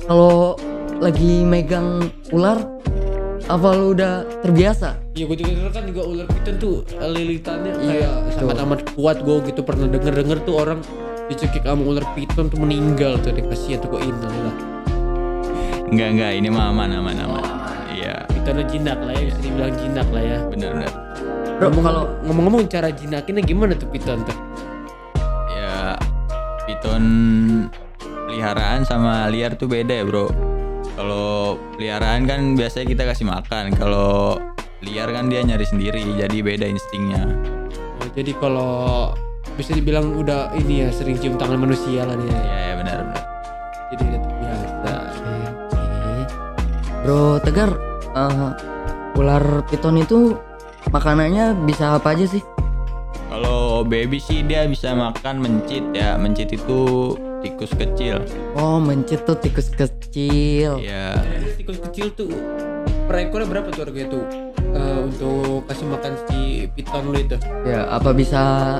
Kalau 0.06 0.54
lagi 0.96 1.42
megang 1.42 2.08
ular, 2.30 2.56
apa 3.46 3.68
lu 3.78 3.94
udah 3.94 4.26
terbiasa? 4.42 4.98
Iya 5.14 5.24
gue 5.30 5.36
juga 5.38 5.50
denger 5.54 5.70
kan 5.70 5.84
juga 5.86 6.02
ular 6.02 6.26
piton 6.26 6.54
tuh 6.58 6.82
eh, 6.98 7.10
lilitannya 7.10 7.72
Iya, 7.78 7.86
kayak 7.86 8.10
betul. 8.26 8.34
sangat 8.42 8.56
amat 8.66 8.80
kuat 8.98 9.16
gue 9.22 9.36
gitu 9.46 9.60
pernah 9.62 9.86
denger 9.86 10.12
denger 10.18 10.38
tuh 10.42 10.54
orang 10.58 10.80
dicekik 11.30 11.62
sama 11.62 11.82
ular 11.86 12.02
piton 12.18 12.50
tuh 12.50 12.58
meninggal 12.58 13.14
tuh 13.22 13.30
deh 13.30 13.46
kasihan 13.46 13.78
tuh 13.78 13.94
gue 13.94 14.02
lah 14.02 14.54
Enggak 15.86 16.08
enggak 16.18 16.32
ini 16.34 16.48
mah 16.50 16.74
aman 16.74 16.90
aman 16.98 17.14
aman. 17.22 17.42
Iya 17.94 18.26
pitonnya 18.34 18.66
jinak 18.66 18.98
lah 18.98 19.14
ya 19.14 19.22
bisa 19.30 19.38
dibilang 19.38 19.74
jinak 19.78 20.08
lah 20.10 20.22
ya 20.26 20.38
benar 20.50 20.70
benar. 20.74 20.92
Bro, 21.56 21.66
kalau 21.80 22.04
ngomong-ngomong 22.26 22.66
cara 22.66 22.90
jinakinnya 22.90 23.46
gimana 23.46 23.72
tuh 23.78 23.88
piton 23.88 24.26
tuh 24.26 24.36
Ya 25.54 25.94
piton 26.66 27.04
peliharaan 28.26 28.82
sama 28.82 29.30
liar 29.30 29.54
tuh 29.54 29.70
beda 29.70 29.94
ya 29.94 30.02
bro. 30.02 30.26
Kalau 30.98 31.45
peliharaan 31.76 32.24
kan 32.24 32.40
biasanya 32.56 32.86
kita 32.88 33.02
kasih 33.04 33.28
makan. 33.28 33.70
Kalau 33.76 34.40
liar 34.80 35.08
kan 35.12 35.28
dia 35.28 35.44
nyari 35.44 35.64
sendiri 35.68 36.02
jadi 36.16 36.36
beda 36.40 36.66
instingnya. 36.68 37.24
oh, 38.00 38.08
jadi 38.16 38.32
kalau 38.40 39.12
bisa 39.56 39.72
dibilang 39.72 40.12
udah 40.16 40.52
ini 40.56 40.84
ya 40.84 40.88
sering 40.92 41.16
cium 41.16 41.40
tangan 41.40 41.60
manusia 41.60 42.04
lah 42.04 42.16
nih 42.16 42.28
ya. 42.28 42.36
Iya 42.36 42.58
ya 42.60 42.74
benar 42.80 42.98
benar. 43.04 43.24
jadi 43.86 44.02
udah 44.02 44.20
terbiasa 44.20 44.92
Oke. 45.72 46.12
Bro 47.06 47.22
Tegar, 47.40 47.70
eh, 48.12 48.50
ular 49.16 49.44
piton 49.70 49.96
itu 49.96 50.36
makanannya 50.92 51.56
bisa 51.64 51.96
apa 51.96 52.12
aja 52.12 52.26
sih? 52.28 52.42
Kalau 53.32 53.84
baby 53.84 54.20
sih 54.20 54.44
dia 54.44 54.68
bisa 54.68 54.92
makan 54.92 55.40
mencit 55.40 55.84
ya. 55.96 56.20
Mencit 56.20 56.52
itu 56.52 57.12
tikus 57.44 57.72
kecil. 57.74 58.22
Oh, 58.56 58.78
mencit 58.78 59.24
tuh 59.24 59.36
tikus 59.36 59.68
kecil. 59.72 60.80
Iya. 60.80 61.20
Terus 61.20 61.54
tikus 61.58 61.78
kecil 61.90 62.06
tuh 62.14 62.30
per 63.06 63.22
ekornya 63.22 63.46
berapa 63.46 63.68
tuh 63.70 63.82
harganya 63.86 64.08
tuh 64.10 64.24
Eh, 64.76 64.98
untuk 65.08 65.64
kasih 65.70 65.86
makan 65.88 66.12
si 66.28 66.68
piton 66.76 67.08
lu 67.08 67.16
itu 67.16 67.38
Ya, 67.64 67.86
apa 67.88 68.10
bisa 68.12 68.76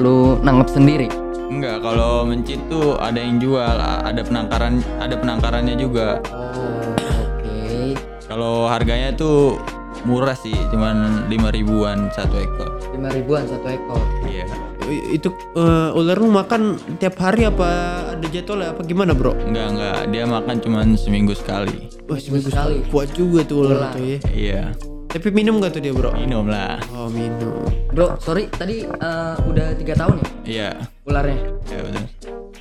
lu 0.00 0.38
nangkep 0.40 0.68
sendiri? 0.72 1.08
Enggak, 1.48 1.80
kalau 1.80 2.22
mencit 2.28 2.60
tuh 2.68 2.96
ada 3.00 3.18
yang 3.18 3.40
jual, 3.40 3.76
ada 3.82 4.20
penangkaran, 4.20 4.84
ada 5.00 5.16
penangkarannya 5.16 5.74
juga. 5.80 6.20
Oh, 6.28 6.92
oke. 7.24 7.96
Kalau 8.28 8.68
harganya 8.68 9.16
tuh 9.16 9.56
murah 10.04 10.36
sih, 10.36 10.54
cuman 10.70 11.26
lima 11.32 11.48
ribuan 11.48 12.12
satu 12.12 12.36
ekor. 12.36 12.68
Lima 12.92 13.08
ribuan 13.10 13.48
satu 13.48 13.64
ekor. 13.64 14.04
Iya. 14.28 14.44
Itu 14.88 15.28
eh, 15.54 15.90
ular 15.92 16.16
lu 16.16 16.28
makan 16.28 16.62
tiap 16.96 17.16
hari 17.16 17.44
apa 17.44 17.68
ada 18.12 18.26
jadwal 18.28 18.60
apa 18.62 18.80
gimana 18.82 19.12
bro? 19.12 19.36
Enggak 19.38 19.66
enggak, 19.72 19.98
dia 20.08 20.24
makan 20.24 20.56
cuman 20.58 20.86
seminggu 20.94 21.32
sekali. 21.32 21.88
Wah 22.06 22.16
seminggu 22.16 22.48
sekali. 22.48 22.80
sekali 22.80 22.90
kuat 22.90 23.08
juga 23.12 23.40
tuh 23.42 23.56
ular 23.62 23.76
Ular. 23.78 23.92
tuh 23.92 24.02
ya. 24.02 24.18
Iya. 24.28 24.62
Tapi 25.08 25.32
minum 25.32 25.56
gak 25.56 25.72
tuh 25.72 25.80
dia 25.80 25.92
bro? 25.92 26.12
Minum 26.12 26.44
lah. 26.46 26.76
Oh 26.92 27.08
minum. 27.08 27.64
Bro, 27.88 28.20
sorry 28.20 28.44
tadi 28.50 28.84
eh, 28.84 29.34
udah 29.40 29.72
tiga 29.74 29.96
tahun 29.96 30.20
ya 30.20 30.28
Iya. 30.44 30.68
ularnya. 31.04 31.38
Ya 31.66 31.78
betul. 31.80 32.04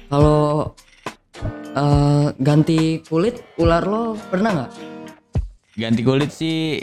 Kalau 0.07 0.39
eh, 1.75 2.27
ganti 2.37 2.79
kulit 3.03 3.43
ular 3.57 3.83
lo 3.83 4.15
pernah 4.15 4.51
nggak? 4.53 4.71
Ganti 5.75 6.01
kulit 6.01 6.31
sih 6.31 6.79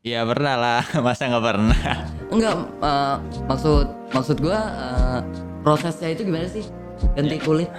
ya 0.00 0.24
pernah 0.24 0.56
lah, 0.56 0.82
masa 1.04 1.28
nggak 1.28 1.44
pernah? 1.44 1.84
Enggak, 2.28 2.56
eh, 2.84 3.16
maksud 3.48 3.86
maksud 4.12 4.36
gua 4.44 4.60
eh, 4.76 5.20
prosesnya 5.64 6.12
itu 6.12 6.28
gimana 6.28 6.48
sih? 6.48 6.64
Ganti 7.16 7.36
kulit? 7.40 7.70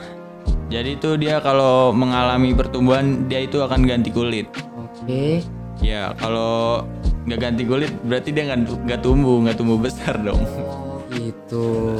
Jadi 0.69 1.01
tuh 1.01 1.17
dia 1.17 1.41
kalau 1.41 1.89
mengalami 1.89 2.53
pertumbuhan 2.53 3.25
dia 3.25 3.45
itu 3.45 3.61
akan 3.61 3.85
ganti 3.89 4.13
kulit. 4.13 4.45
Oke. 4.77 5.41
Ya 5.81 6.13
kalau 6.17 6.85
nggak 7.25 7.39
ganti 7.41 7.63
kulit 7.65 7.93
berarti 8.05 8.29
dia 8.33 8.49
nggak 8.53 9.01
tumbuh 9.01 9.41
nggak 9.45 9.57
tumbuh 9.57 9.77
besar 9.77 10.17
dong. 10.21 10.41
Oh 10.65 11.01
gitu. 11.13 11.97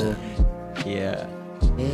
Iya. 0.86 1.26
Oke. 1.66 1.90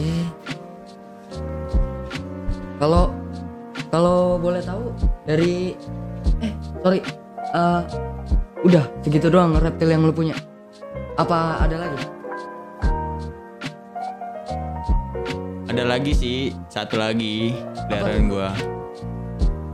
Kalau 2.76 3.12
kalau 3.92 4.36
boleh 4.36 4.60
tahu 4.60 4.92
dari 5.24 5.76
eh 6.44 6.52
sorry 6.84 7.00
eh, 7.56 7.82
udah 8.66 8.82
segitu 9.06 9.30
doang 9.30 9.54
reptil 9.62 9.94
yang 9.94 10.02
lu 10.02 10.10
punya. 10.10 10.34
Apa 11.22 11.62
ada 11.62 11.86
lagi? 11.86 12.02
Ada 15.70 15.84
lagi 15.86 16.12
sih 16.18 16.38
satu 16.66 16.98
lagi 16.98 17.54
peliharaan 17.86 18.26
gua. 18.26 18.50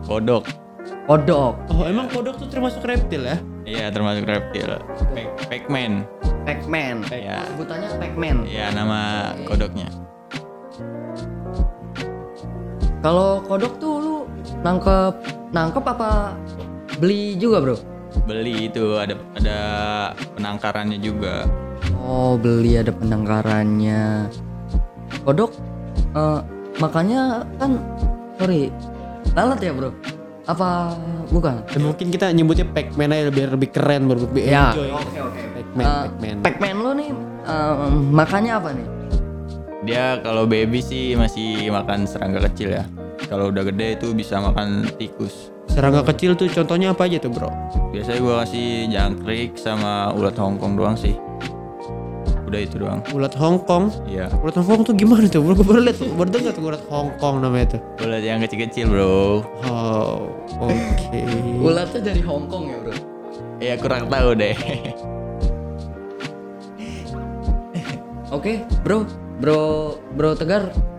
Kodok. 0.03 0.43
Kodok, 1.07 1.55
Oh 1.71 1.87
emang 1.87 2.11
kodok 2.11 2.35
tuh 2.35 2.47
termasuk 2.51 2.83
reptil 2.83 3.23
ya? 3.23 3.37
Iya 3.63 3.85
termasuk 3.95 4.27
reptil. 4.27 4.75
Pac- 5.15 5.39
Pac-Man. 5.47 6.03
Pac-Man. 6.43 7.07
Ya. 7.15 7.47
Sebutannya 7.47 7.89
Pac-Man. 7.95 8.37
Iya 8.43 8.75
nama 8.75 9.31
kodoknya. 9.47 9.87
Kalau 13.01 13.41
kodok 13.47 13.73
tuh 13.81 13.93
lu 13.97 14.15
nangkep 14.61 15.15
nangkep 15.55 15.83
apa 15.85 16.37
beli 17.01 17.33
juga 17.39 17.57
bro? 17.63 17.90
Beli 18.23 18.67
itu 18.67 18.95
ada 18.95 19.15
ada 19.35 19.59
penangkarannya 20.33 20.97
juga. 20.97 21.45
Oh 21.97 22.35
beli 22.35 22.77
ada 22.77 22.91
penangkarannya. 22.91 24.27
Kodok 25.21 25.51
eh, 26.13 26.39
makanya 26.79 27.45
kan 27.57 27.77
sorry 28.37 28.71
lalat 29.31 29.59
ya 29.59 29.71
bro? 29.71 29.91
Apa 30.49 30.97
bukan? 31.29 31.61
Dan 31.69 31.81
mungkin 31.85 32.09
kita 32.09 32.33
nyebutnya 32.33 32.65
Pac-Man 32.65 33.13
aja 33.13 33.23
lebih 33.29 33.43
lebih 33.51 33.69
keren 33.69 34.09
bro, 34.09 34.17
lebih 34.19 34.43
Ya. 34.43 34.73
enjoy. 34.73 34.89
Oke 34.91 35.17
oke. 35.21 35.41
Pac-Man, 35.53 35.85
Eh, 35.85 36.01
Pac-Man. 36.09 36.35
Pac-Man 36.41 36.75
lo 36.77 36.91
nih 36.93 37.09
eh, 37.45 37.73
makannya 38.11 38.53
apa 38.53 38.69
nih? 38.73 38.87
Dia 39.81 40.05
kalau 40.19 40.45
baby 40.45 40.77
sih 40.77 41.13
masih 41.15 41.69
makan 41.69 42.05
serangga 42.05 42.45
kecil 42.49 42.75
ya. 42.75 42.85
Kalau 43.31 43.47
udah 43.47 43.63
gede 43.63 43.95
itu 43.95 44.11
bisa 44.11 44.43
makan 44.43 44.91
tikus. 44.99 45.55
Serangga 45.71 46.03
kecil 46.03 46.35
tuh 46.35 46.51
contohnya 46.51 46.91
apa 46.91 47.07
aja 47.07 47.15
tuh 47.15 47.31
bro? 47.31 47.47
Biasanya 47.95 48.19
gua 48.19 48.43
kasih 48.43 48.91
jangkrik 48.91 49.55
sama 49.55 50.11
ulat 50.11 50.35
hongkong 50.35 50.75
doang 50.75 50.99
sih. 50.99 51.15
Udah 52.51 52.59
itu 52.67 52.75
doang. 52.83 52.99
Ulat 53.15 53.31
Hongkong. 53.39 54.11
Iya. 54.11 54.27
Ulat 54.43 54.59
Hongkong 54.59 54.83
tuh 54.83 54.91
gimana 54.99 55.23
tuh? 55.31 55.39
Bro, 55.39 55.55
gue 55.55 55.63
baru 55.71 55.87
liat 55.87 56.03
tuh, 56.03 56.11
baru 56.11 56.29
dengar 56.35 56.51
tuh 56.51 56.63
ulat 56.67 56.83
Hongkong 56.91 57.35
namanya 57.39 57.79
tuh. 57.79 57.81
Ulat 58.03 58.23
yang 58.27 58.43
kecil-kecil 58.43 58.91
bro. 58.91 59.39
Oh, 59.63 60.27
oke. 60.59 61.19
Ulatnya 61.71 62.11
dari 62.11 62.19
Hong 62.27 62.51
Kong 62.51 62.67
ya 62.67 62.77
bro? 62.83 62.95
Ya 63.63 63.79
kurang 63.79 64.11
tahu 64.11 64.35
deh. 64.35 64.51
Oke, 68.35 68.67
bro, 68.83 69.07
bro, 69.39 69.95
bro 70.19 70.35
Tegar. 70.35 70.90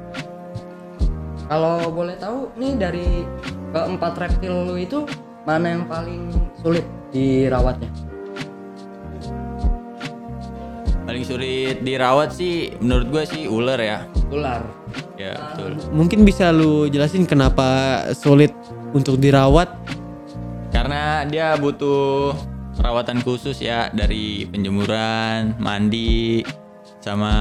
Kalau 1.52 1.92
boleh 1.92 2.16
tahu 2.16 2.48
nih 2.56 2.80
dari 2.80 3.28
keempat 3.76 4.16
reptil 4.16 4.72
lu 4.72 4.80
itu 4.80 5.04
mana 5.44 5.76
yang 5.76 5.84
paling 5.84 6.32
sulit 6.64 6.80
dirawatnya? 7.12 7.92
Paling 11.04 11.24
sulit 11.28 11.84
dirawat 11.84 12.32
sih 12.32 12.72
menurut 12.80 13.12
gue 13.12 13.24
sih 13.28 13.42
ular 13.52 13.76
ya. 13.76 14.08
Ular. 14.32 14.64
Ya 15.20 15.36
betul. 15.36 15.76
Mungkin 15.92 16.24
bisa 16.24 16.56
lu 16.56 16.88
jelasin 16.88 17.28
kenapa 17.28 18.00
sulit 18.16 18.56
untuk 18.96 19.20
dirawat? 19.20 19.68
Karena 20.72 21.28
dia 21.28 21.52
butuh 21.60 22.32
perawatan 22.80 23.20
khusus 23.20 23.60
ya 23.60 23.92
dari 23.92 24.48
penjemuran, 24.48 25.52
mandi, 25.60 26.48
sama 27.04 27.36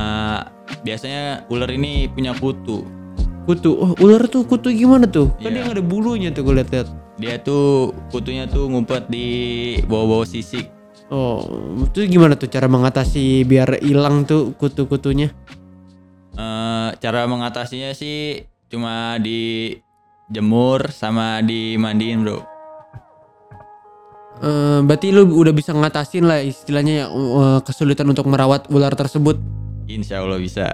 biasanya 0.83 1.47
ular 1.47 1.71
ini 1.71 2.11
punya 2.11 2.35
kutu. 2.35 2.99
Kutu. 3.45 3.73
Oh, 3.73 3.91
ular 3.97 4.29
tuh 4.29 4.45
kutu 4.45 4.69
gimana 4.69 5.09
tuh? 5.09 5.33
Kan 5.41 5.49
Iya. 5.49 5.49
dia 5.49 5.61
nggak 5.65 5.75
ada 5.81 5.85
bulunya 5.85 6.29
tuh 6.29 6.45
gue 6.45 6.61
liat-liat. 6.61 6.87
Dia 7.17 7.35
tuh 7.41 7.91
kutunya 8.13 8.45
tuh 8.45 8.69
ngumpet 8.69 9.09
di 9.09 9.27
bawah-bawah 9.85 10.25
sisik. 10.25 10.69
Oh, 11.11 11.43
itu 11.83 12.07
gimana 12.07 12.39
tuh 12.39 12.47
cara 12.47 12.71
mengatasi 12.71 13.43
biar 13.43 13.83
hilang 13.83 14.23
tuh 14.23 14.55
kutu-kutunya? 14.55 15.33
Eh, 16.31 16.89
cara 17.03 17.27
mengatasinya 17.27 17.91
sih 17.91 18.47
cuma 18.71 19.19
dijemur 19.19 20.87
sama 20.95 21.43
dimandiin 21.43 22.23
bro. 22.23 22.39
Eh, 24.41 24.79
berarti 24.81 25.11
lu 25.11 25.27
udah 25.27 25.51
bisa 25.51 25.75
ngatasin 25.75 26.25
lah 26.25 26.39
istilahnya 26.39 27.05
ya, 27.05 27.07
eh, 27.11 27.59
kesulitan 27.61 28.07
untuk 28.07 28.25
merawat 28.25 28.71
ular 28.71 28.95
tersebut. 28.95 29.35
Insya 29.97 30.23
Allah 30.23 30.39
bisa. 30.39 30.67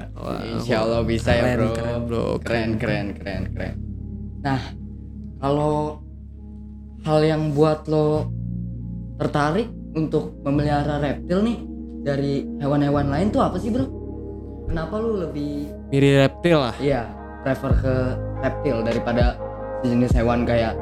Insya 0.46 0.76
Allah 0.86 1.02
bisa 1.02 1.30
ya 1.34 1.44
keren, 1.44 1.58
bro. 1.58 1.74
keren, 1.74 2.02
bro. 2.06 2.26
Keren, 2.44 2.70
keren, 2.78 3.08
keren, 3.18 3.44
keren. 3.54 3.74
Nah, 4.44 4.62
kalau 5.42 6.02
hal 7.06 7.20
yang 7.24 7.54
buat 7.54 7.88
lo 7.90 8.30
tertarik 9.18 9.70
untuk 9.98 10.38
memelihara 10.46 11.02
reptil 11.02 11.42
nih 11.42 11.58
dari 12.06 12.46
hewan-hewan 12.62 13.10
lain 13.10 13.34
tuh 13.34 13.42
apa 13.42 13.58
sih 13.58 13.74
bro? 13.74 13.86
Kenapa 14.68 15.00
lu 15.00 15.24
lebih 15.24 15.72
Mirip 15.88 16.28
reptil 16.28 16.60
lah. 16.60 16.76
Iya, 16.84 17.08
prefer 17.48 17.72
ke 17.80 17.96
reptil 18.44 18.78
daripada 18.84 19.40
jenis 19.88 20.12
hewan 20.12 20.44
kayak 20.44 20.76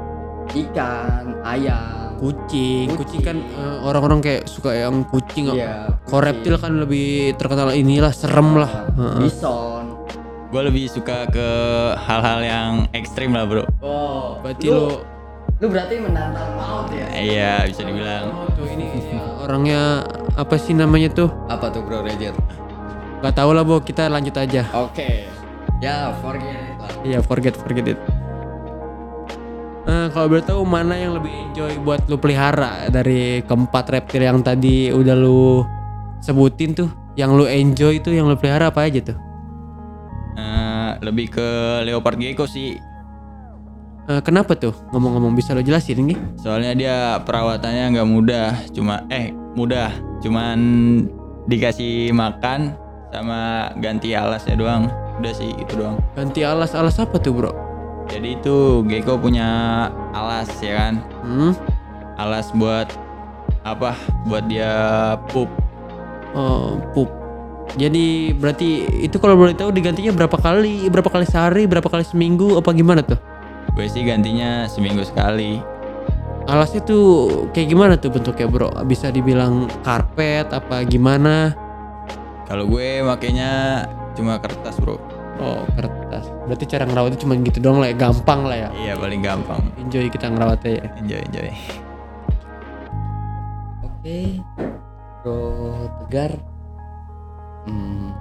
ikan, 0.49 1.37
ayam. 1.45 2.04
Kucing, 2.15 2.87
kucing, 2.95 2.95
Kucing. 2.95 3.21
kan 3.21 3.37
eh, 3.39 3.77
orang-orang 3.83 4.19
kayak 4.23 4.47
suka 4.47 4.71
yang 4.71 5.03
kucing. 5.05 5.51
Iya. 5.51 5.91
Kalau 6.07 6.21
reptil 6.23 6.55
kan 6.55 6.79
lebih 6.79 7.35
terkenal 7.35 7.75
inilah 7.75 8.15
serem 8.15 8.55
lah. 8.55 8.87
Heeh. 8.95 9.27
Bison. 9.27 9.85
Gue 10.49 10.61
lebih 10.63 10.87
suka 10.87 11.27
ke 11.27 11.47
hal-hal 11.99 12.39
yang 12.39 12.71
ekstrim 12.95 13.35
lah 13.35 13.43
bro. 13.43 13.67
Oh, 13.83 14.39
Berarti 14.39 14.71
lu, 14.71 15.03
lu 15.59 15.65
berarti 15.67 15.99
menantang 15.99 16.55
maut 16.55 16.87
ya? 16.95 17.07
Iya 17.11 17.53
bisa 17.67 17.81
dibilang. 17.83 18.31
Oh, 18.31 18.47
tuh 18.55 18.63
ini 18.71 18.87
orangnya 19.43 20.07
apa 20.39 20.55
sih 20.55 20.71
namanya 20.71 21.11
tuh? 21.11 21.27
Apa 21.51 21.67
tuh 21.73 21.83
bro 21.83 21.99
Rejet? 22.05 22.31
Gak 23.19 23.33
tau 23.35 23.51
lah, 23.57 23.65
Bo. 23.65 23.81
Kita 23.81 24.05
lanjut 24.05 24.37
aja. 24.37 24.69
Oke. 24.71 25.25
Ya, 25.83 26.13
forget 26.23 26.55
it 26.55 26.77
lah. 26.77 26.91
Iya, 27.03 27.19
forget 27.25 27.53
forget 27.57 27.85
it. 27.91 27.99
Eh, 29.85 30.07
kalau 30.09 30.33
boleh 30.33 30.41
tahu 30.41 30.65
mana 30.65 30.97
yang 30.97 31.13
lebih 31.13 31.29
enjoy 31.29 31.77
buat 31.85 32.01
lu 32.09 32.17
pelihara 32.17 32.89
dari 32.89 33.45
keempat 33.45 33.85
reptil 33.93 34.25
yang 34.25 34.41
tadi 34.41 34.89
udah 34.89 35.13
lu 35.13 35.61
sebutin 36.25 36.73
tuh, 36.73 36.89
yang 37.13 37.37
lu 37.37 37.45
enjoy 37.45 38.01
tuh 38.01 38.17
yang 38.17 38.25
lu 38.25 38.33
pelihara 38.33 38.73
apa 38.73 38.89
aja 38.89 39.13
tuh? 39.13 39.17
Eh, 40.41 40.91
lebih 41.05 41.29
ke 41.29 41.47
leopard 41.85 42.17
gecko 42.17 42.49
sih. 42.49 42.81
Eh, 44.05 44.21
kenapa 44.25 44.57
tuh? 44.57 44.73
Ngomong-ngomong 44.93 45.37
bisa 45.37 45.53
lu 45.53 45.61
jelasin 45.61 46.01
nggih? 46.01 46.17
Soalnya 46.41 46.73
dia 46.73 46.95
perawatannya 47.25 47.97
nggak 47.97 48.09
mudah. 48.09 48.49
Cuma 48.73 49.05
eh 49.09 49.33
mudah. 49.53 49.93
Cuman 50.21 50.57
dikasih 51.45 52.13
makan 52.13 52.73
sama 53.09 53.69
ganti 53.81 54.13
alasnya 54.13 54.57
doang. 54.57 54.89
Udah 55.21 55.33
sih 55.33 55.53
itu 55.57 55.73
doang. 55.77 55.97
Ganti 56.13 56.45
alas-alas 56.45 57.01
apa 57.01 57.17
tuh, 57.17 57.33
Bro? 57.33 57.64
Jadi 58.09 58.37
itu 58.37 58.85
gecko 58.85 59.17
punya 59.17 59.47
alas 60.13 60.49
ya 60.61 60.73
kan. 60.77 60.93
Hmm? 61.25 61.51
Alas 62.15 62.53
buat 62.53 62.87
apa? 63.65 63.97
Buat 64.29 64.45
dia 64.47 64.71
pup. 65.33 65.49
Oh, 66.37 66.77
pup. 66.93 67.09
Jadi 67.75 68.31
berarti 68.37 68.87
itu 69.03 69.17
kalau 69.17 69.35
boleh 69.35 69.57
tahu 69.57 69.73
digantinya 69.73 70.13
berapa 70.13 70.37
kali? 70.37 70.87
Berapa 70.87 71.09
kali 71.09 71.25
sehari? 71.27 71.65
Berapa 71.65 71.89
kali 71.89 72.05
seminggu? 72.05 72.55
Apa 72.61 72.71
gimana 72.71 73.01
tuh? 73.01 73.17
Gue 73.75 73.89
sih 73.91 74.05
gantinya 74.05 74.69
seminggu 74.69 75.03
sekali. 75.03 75.59
Alasnya 76.45 76.85
tuh 76.85 77.27
kayak 77.51 77.67
gimana 77.73 77.93
tuh 77.97 78.13
bentuknya 78.13 78.45
bro? 78.45 78.69
Bisa 78.85 79.09
dibilang 79.09 79.65
karpet 79.81 80.53
apa 80.53 80.85
gimana? 80.85 81.57
Kalau 82.45 82.69
gue 82.69 83.01
makainya 83.01 83.83
cuma 84.13 84.37
kertas 84.37 84.77
bro. 84.77 85.01
Oh 85.35 85.67
kertas. 85.75 86.25
Berarti 86.47 86.65
cara 86.69 86.83
ngerawatnya 86.87 87.19
cuma 87.19 87.33
gitu 87.39 87.59
doang 87.59 87.83
lah 87.83 87.91
ya, 87.91 87.95
gampang 87.97 88.41
lah 88.47 88.57
ya. 88.57 88.69
Iya 88.71 88.93
paling 88.95 89.21
gampang. 89.23 89.61
Enjoy 89.75 90.07
kita 90.07 90.31
ngerawatnya 90.31 90.71
ya. 90.79 90.85
Enjoy 90.99 91.19
enjoy. 91.19 91.49
Oke. 93.83 94.19
Bro 95.25 95.39
Tegar. 96.05 96.31
Hmm. 97.65 98.13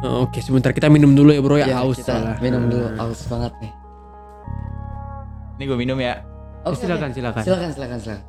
Oh, 0.00 0.24
Oke 0.24 0.40
sebentar 0.40 0.72
kita 0.72 0.88
minum 0.88 1.12
dulu 1.12 1.28
ya 1.28 1.44
bro 1.44 1.60
ya, 1.60 1.68
Ya, 1.68 1.76
haus 1.84 2.00
minum 2.40 2.72
dulu. 2.72 2.88
Haus 2.96 3.28
banget 3.28 3.52
nih. 3.60 3.72
Ini 5.60 5.68
gue 5.68 5.76
minum 5.76 6.00
ya. 6.00 6.24
Oke, 6.64 6.88
silakan, 6.88 7.12
silakan. 7.12 7.44
Silakan, 7.44 7.68
silakan, 7.76 7.98
silakan. 8.00 8.24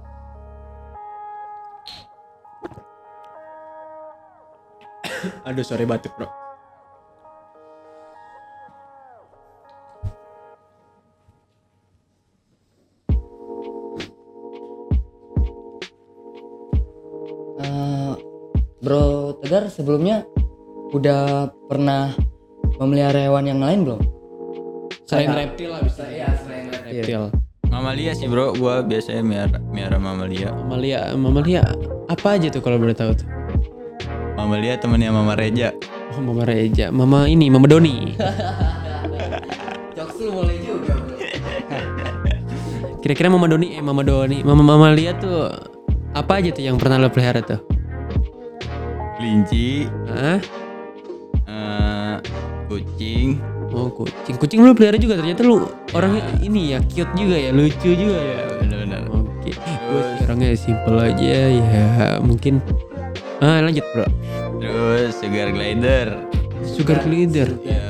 Aduh 5.48 5.66
sorry 5.66 5.86
batuk 5.86 6.14
bro. 6.16 6.28
Eh, 17.62 18.14
Bro 18.82 19.38
Tegar 19.44 19.70
sebelumnya 19.70 20.26
udah 20.92 21.54
pernah 21.70 22.12
memelihara 22.82 23.30
hewan 23.30 23.46
yang 23.46 23.62
lain 23.62 23.86
belum? 23.86 24.02
Selain 25.06 25.30
Kayak- 25.30 25.40
reptil 25.54 25.70
lah 25.70 25.82
bisa. 25.86 26.04
Iya, 26.08 26.30
selain 26.42 26.66
reptil. 26.72 26.98
Reptil. 26.98 27.24
Mamalia 27.72 28.12
sih 28.12 28.28
bro. 28.28 28.52
Gue 28.52 28.84
biasanya 28.84 29.24
miara, 29.24 29.60
miara 29.72 29.96
mamalia. 29.96 30.52
Mamalia, 30.52 31.00
mamalia 31.16 31.64
apa 32.12 32.36
aja 32.36 32.52
tuh 32.52 32.60
kalau 32.60 32.76
boleh 32.76 32.92
tahu 32.92 33.16
tuh? 33.16 33.41
Mamalia 34.52 34.76
temennya 34.76 35.16
Mama 35.16 35.32
Reja. 35.32 35.72
Oh 36.12 36.20
Mama 36.20 36.44
Reja, 36.44 36.92
Mama 36.92 37.24
ini, 37.24 37.48
Mama 37.48 37.72
Doni. 37.72 38.20
Jokes 39.96 40.20
lu 40.20 40.44
boleh 40.44 40.60
juga, 40.60 40.92
Bro. 40.92 41.16
Kira-kira 43.00 43.32
Mama 43.32 43.48
Doni, 43.48 43.80
eh 43.80 43.80
Mama 43.80 44.04
Doni, 44.04 44.44
Mama 44.44 44.60
Mama 44.60 44.92
lihat 44.92 45.24
tuh 45.24 45.48
apa 46.12 46.44
aja 46.44 46.52
tuh 46.52 46.68
yang 46.68 46.76
pernah 46.76 47.00
lo 47.00 47.08
pelihara 47.08 47.40
tuh? 47.40 47.64
Kelinci. 49.16 49.88
Hah? 50.12 50.44
eh, 51.48 52.16
kucing. 52.68 53.40
Oh 53.72 53.88
kucing, 53.88 54.36
kucing 54.36 54.68
lu 54.68 54.76
pelihara 54.76 55.00
juga 55.00 55.16
ternyata 55.16 55.48
lu 55.48 55.64
orangnya 55.96 56.28
ini 56.44 56.76
ya 56.76 56.84
cute 56.92 57.16
juga 57.16 57.40
ya, 57.40 57.56
lucu 57.56 57.96
juga 57.96 58.20
ya. 58.20 58.36
benar-benar 58.68 59.08
Oke, 59.16 59.56
gue 59.56 60.02
sih 60.20 60.24
orangnya 60.28 60.48
simple 60.60 61.00
aja 61.00 61.40
ya 61.56 62.20
mungkin. 62.20 62.60
Ah 63.42 63.58
lanjut 63.58 63.82
bro, 63.90 64.06
terus 64.62 65.18
sugar 65.18 65.50
glider 65.50 66.08
sugar 66.64 66.98
glider. 67.02 67.50
ya 67.66 67.82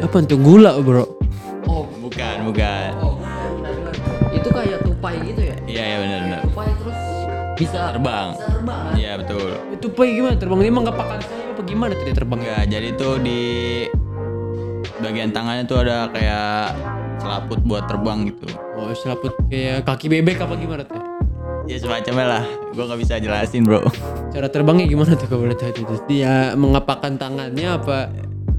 Apa 0.00 0.22
tuh 0.22 0.38
gula 0.38 0.78
bro? 0.78 1.04
Oh, 1.66 1.84
bukan 2.00 2.46
bukan 2.46 2.90
oh. 2.96 3.18
Itu 4.30 4.48
kayak 4.48 4.80
tupai 4.80 5.18
gitu 5.20 5.42
ya? 5.42 5.56
iya 5.66 5.82
ya 5.84 5.96
benar-benar 6.00 6.40
Tupai 6.46 6.70
terus 6.72 6.98
bisa 7.54 7.78
terbang 7.92 8.28
Bisa 8.32 8.46
terbang. 8.48 8.84
iya 8.96 9.12
betul 9.18 9.50
Itu 9.68 9.86
apa 9.90 10.02
gimana 10.08 10.34
terbang? 10.34 10.58
Dia 10.58 10.70
emang 10.70 10.82
gak 10.86 10.96
pakai 10.96 11.18
sayap 11.20 11.48
apa 11.50 11.62
gimana 11.66 11.92
tuh 11.92 12.04
dia 12.06 12.14
terbang? 12.14 12.38
enggak 12.40 12.64
jadi 12.70 12.88
tuh 12.94 13.14
di 13.18 13.40
bagian 14.96 15.30
tangannya 15.30 15.64
tuh 15.64 15.78
ada 15.80 16.08
kayak 16.08 16.78
selaput 17.18 17.58
buat 17.60 17.84
terbang 17.84 18.30
gitu 18.30 18.46
Oh 18.72 18.88
selaput 18.94 19.34
kayak 19.46 19.84
kaki 19.84 20.06
bebek 20.08 20.38
apa 20.38 20.54
gimana 20.54 20.82
tuh? 20.86 20.99
Ya 21.64 21.76
semacamnya 21.76 22.26
lah 22.30 22.44
gua 22.70 22.84
nggak 22.86 23.00
bisa 23.00 23.14
jelasin 23.16 23.62
bro 23.62 23.82
Cara 24.30 24.46
terbangnya 24.46 24.86
gimana 24.86 25.12
tuh 25.12 25.26
kalau 25.26 25.42
boleh 25.42 25.54
tahu 25.54 25.74
itu? 25.74 25.94
Dia 26.06 26.54
mengapakkan 26.54 27.14
tangannya 27.14 27.68
apa 27.68 28.08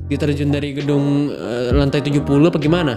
diterjun 0.06 0.50
dari 0.50 0.74
gedung 0.74 1.30
eh, 1.30 1.72
lantai 1.72 2.02
70 2.02 2.22
apa 2.28 2.58
gimana? 2.58 2.96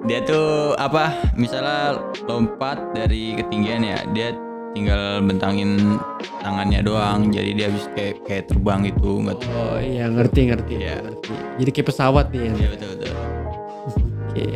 dia 0.00 0.24
tuh 0.24 0.72
apa 0.74 1.12
misalnya 1.36 2.00
lompat 2.24 2.80
dari 2.96 3.36
ketinggian 3.36 3.84
ya 3.84 4.00
dia 4.10 4.32
tinggal 4.72 5.20
bentangin 5.20 6.00
tangannya 6.40 6.80
doang 6.80 7.28
jadi 7.28 7.52
dia 7.52 7.68
bisa 7.68 7.84
kayak 7.92 8.16
kayak 8.24 8.44
terbang 8.48 8.88
gitu 8.88 9.20
nggak 9.20 9.36
tahu 9.36 9.52
Oh 9.52 9.76
iya 9.76 10.08
ngerti 10.08 10.40
ngerti 10.48 10.74
Iya. 10.80 11.04
ngerti. 11.04 11.32
Jadi 11.60 11.70
kayak 11.70 11.86
pesawat 11.86 12.26
nih 12.32 12.40
ya. 12.40 12.52
iya 12.56 12.68
betul 12.72 12.88
betul 12.90 13.12
Oke. 14.24 14.48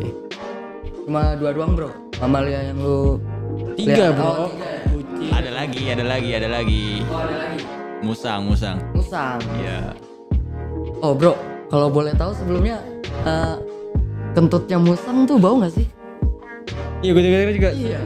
Cuma 1.05 1.23
dua 1.37 1.51
doang 1.53 1.73
bro. 1.77 1.91
Mamalia 2.17 2.61
yang 2.65 2.81
lu 2.81 3.21
Tiga 3.75 4.07
bro. 4.11 4.25
Oh, 4.25 4.49
tiga 4.51 4.69
ya? 5.21 5.33
Ada 5.35 5.51
lagi 5.53 5.83
ada 5.87 6.05
lagi 6.05 6.31
ada 6.33 6.49
lagi 6.49 6.85
Oh, 7.05 7.19
ada 7.19 7.35
lagi. 7.41 7.61
musang 8.01 8.41
musang 8.45 8.79
Musang. 8.93 9.41
iya 9.57 9.91
Oh 10.99 11.13
bro, 11.13 11.35
kalau 11.69 11.89
boleh 11.89 12.13
tahu 12.13 12.33
sebelumnya 12.33 12.81
eh, 13.23 13.57
kentutnya 14.33 14.79
musang 14.79 15.25
tuh 15.25 15.37
bau 15.37 15.57
nggak 15.57 15.75
sih? 15.75 15.87
Iya 17.01 17.11
gue 17.13 17.23
juga 17.23 17.39
juga. 17.51 17.71
Iya. 17.71 18.01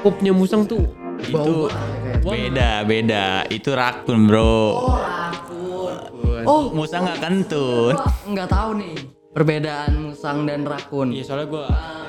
Popnya 0.00 0.32
musang 0.32 0.64
tuh. 0.64 0.82
itu 1.20 1.30
Bau 1.30 1.70
banget 1.70 2.50
beda 2.50 2.70
beda 2.82 3.24
itu 3.48 3.70
rakun 3.70 4.26
bro 4.26 4.58
Oh 4.74 4.96
rakun. 4.96 5.94
Buat- 6.16 6.44
Oh, 6.44 6.64
musang 6.72 7.04
nggak 7.04 7.20
kentut 7.20 7.94
nggak 8.24 8.48
tahu 8.48 8.70
nih 8.76 8.94
perbedaan 9.30 9.92
musang 10.04 10.42
dan 10.42 10.62
rakun. 10.62 11.10
Iya 11.10 11.22
soalnya 11.22 11.46
gue 11.48 11.64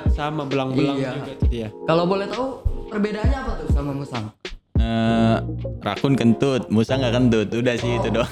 sama 0.09 0.43
belang-belang 0.43 0.97
Iya. 0.97 1.11
juga 1.15 1.33
dia. 1.47 1.67
Kalau 1.83 2.03
boleh 2.03 2.25
tahu 2.25 2.45
perbedaannya 2.93 3.37
apa 3.37 3.51
tuh 3.57 3.67
sama 3.73 3.91
musang? 3.91 4.25
Eh, 4.73 5.37
rakun 5.81 6.13
kentut 6.13 6.67
musang 6.67 6.99
nggak 6.99 7.13
kentut 7.13 7.47
udah 7.49 7.75
sih 7.77 7.97
itu 7.97 8.09
doang 8.09 8.27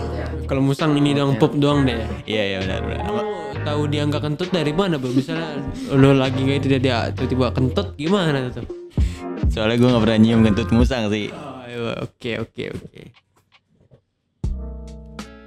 Kalau 0.50 0.58
musang 0.60 0.98
ini 0.98 1.14
doang 1.14 1.38
pop 1.38 1.54
doang 1.54 1.86
deh. 1.86 2.02
iya 2.26 2.42
iya 2.44 2.58
benar 2.58 2.80
benar 2.82 3.04
Lu 3.06 3.22
tahu 3.62 3.82
dia 3.86 4.02
nggak 4.02 4.20
kentut 4.20 4.50
dari 4.50 4.72
mana 4.74 4.98
bro? 4.98 5.08
Misalnya 5.08 5.62
lo 5.88 6.10
lagi 6.12 6.42
nggak 6.42 6.58
itu 6.58 6.66
dia, 6.68 6.80
dia 6.80 6.96
tiba-tiba 7.08 7.52
kentut 7.52 7.94
gimana 7.94 8.50
tuh? 8.50 8.66
soalnya 9.52 9.76
gue 9.76 9.88
nggak 9.88 10.02
pernah 10.02 10.18
nyium 10.18 10.40
kentut 10.42 10.68
musang 10.72 11.06
sih 11.06 11.28
Oh, 11.30 11.62
iya, 11.68 11.92
Oke 12.02 12.32
oke 12.36 12.64
oke. 12.72 13.02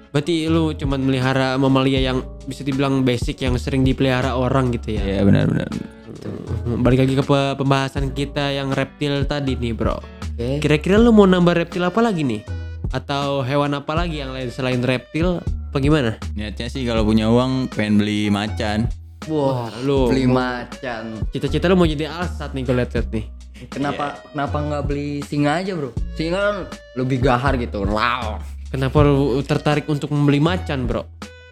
Berarti 0.10 0.48
lu 0.48 0.72
cuman 0.72 1.04
melihara 1.04 1.60
mamalia 1.60 2.00
yang 2.00 2.24
bisa 2.46 2.64
dibilang 2.64 3.04
basic 3.04 3.44
yang 3.44 3.60
sering 3.60 3.84
dipelihara 3.84 4.34
orang 4.34 4.72
gitu 4.72 4.96
ya? 4.96 5.02
iya 5.04 5.22
benar 5.22 5.52
benar 5.52 5.68
Hmm, 6.18 6.80
Balik 6.80 7.00
lagi 7.02 7.14
ke 7.14 7.22
pe- 7.22 7.56
pembahasan 7.56 8.10
kita 8.10 8.50
yang 8.50 8.70
reptil 8.70 9.24
tadi 9.24 9.54
nih 9.54 9.72
bro. 9.72 9.98
Oke. 9.98 10.60
Kira-kira 10.60 10.96
lu 10.96 11.10
mau 11.10 11.24
nambah 11.24 11.56
reptil 11.56 11.82
apa 11.82 12.00
lagi 12.00 12.22
nih? 12.22 12.42
Atau 12.90 13.42
hewan 13.42 13.74
apa 13.74 13.92
lagi 13.94 14.20
yang 14.20 14.32
lain 14.32 14.48
selain 14.48 14.80
reptil? 14.80 15.42
Apa 15.68 15.78
gimana? 15.78 16.16
niatnya 16.32 16.66
sih 16.66 16.82
kalau 16.82 17.04
punya 17.04 17.28
uang 17.28 17.68
pengen 17.68 18.00
beli 18.00 18.28
macan 18.28 18.88
Wah, 19.26 19.68
lu 19.82 20.08
beli 20.08 20.24
macan. 20.24 21.20
cita-cita 21.30 21.66
lu 21.66 21.76
mau 21.76 21.84
jadi 21.84 22.08
alsat 22.08 22.54
nih 22.54 22.62
gue 22.62 22.72
liat-liat 22.74 23.08
nih. 23.10 23.26
Kenapa 23.68 24.24
kenapa 24.26 24.58
nggak 24.62 24.84
beli 24.86 25.20
singa 25.22 25.58
aja 25.58 25.74
bro? 25.74 25.92
Singa 26.14 26.38
kan 26.38 26.56
lebih 26.96 27.20
gahar 27.20 27.58
gitu. 27.58 27.84
Wow. 27.84 28.40
Kenapa 28.66 28.98
lu 29.02 29.42
tertarik 29.42 29.84
untuk 29.86 30.10
membeli 30.10 30.40
macan 30.40 30.86
bro? 30.86 31.04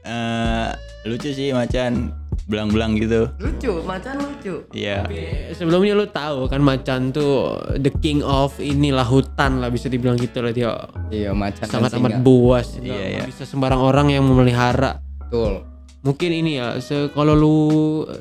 eh 0.03 0.69
lucu 1.05 1.29
sih 1.29 1.51
macan 1.51 2.11
belang-belang 2.43 2.95
gitu 2.95 3.31
Lucu, 3.37 3.79
macan 3.81 4.19
lucu. 4.19 4.67
iya 4.71 5.07
Eh, 5.07 5.51
Sebelumnya 5.53 5.93
lu 5.93 6.05
tahu 6.05 6.45
kan 6.45 6.59
macan 6.59 7.09
tuh 7.09 7.55
the 7.77 7.91
king 7.97 8.19
of 8.19 8.51
inilah 8.57 9.03
hutan 9.03 9.57
lah 9.57 9.67
bisa 9.67 9.87
dibilang 9.87 10.15
gitu 10.15 10.39
lah 10.39 10.51
dia 10.51 10.75
Iya 11.07 11.31
macan. 11.31 11.63
sangat 11.63 11.95
amat 11.95 12.19
buas. 12.19 12.75
Iya, 12.77 12.99
iya. 13.13 13.23
bisa 13.23 13.43
sembarang 13.43 13.79
orang 13.79 14.07
yang 14.09 14.23
memelihara. 14.23 14.99
Betul. 15.21 15.63
Mungkin 16.03 16.35
ini 16.35 16.59
ya, 16.59 16.75
se 16.77 17.07
kalau 17.09 17.31
lu 17.31 17.55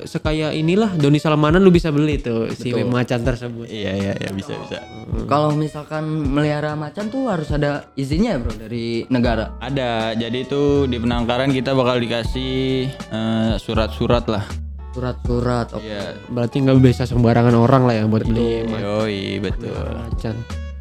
sekaya 0.03 0.55
inilah 0.55 0.95
Doni 0.95 1.19
Salmanan 1.19 1.59
lu 1.59 1.67
bisa 1.67 1.91
beli 1.91 2.15
tuh 2.15 2.47
si 2.49 2.71
Betul. 2.71 2.87
macan 2.87 3.19
tersebut. 3.21 3.67
iya 3.67 3.91
iya 3.91 4.13
iya 4.15 4.31
bisa 4.31 4.55
bisa 4.57 4.79
Kalau 5.27 5.51
misalkan 5.51 6.07
melihara 6.07 6.73
macan 6.73 7.11
tuh 7.11 7.27
harus 7.27 7.51
ada 7.51 7.91
izinnya 7.93 8.35
ya 8.35 8.39
bro 8.39 8.55
dari 8.55 9.03
negara. 9.09 9.51
ada 9.59 10.15
jadi 10.15 10.47
tuh 10.47 10.87
di 10.87 10.95
penangkaran 10.95 11.51
kita 11.51 11.71
bakal 11.73 11.99
dikasih 11.99 12.87
eh, 12.87 13.53
surat-surat 13.57 14.23
lah 14.25 14.47
Surat-surat. 14.93 15.75
Oke. 15.75 15.83
iya 15.83 16.15
Berarti 16.29 16.63
nggak 16.63 16.79
bisa 16.79 17.03
sembarangan 17.03 17.51
orang 17.51 17.83
lah 17.83 17.95
yang 17.97 18.07
buat 18.07 18.23
beli 18.23 18.63
ma- 18.63 18.79
yoi 18.79 19.43
betul 19.43 19.75
macan. 19.75 20.35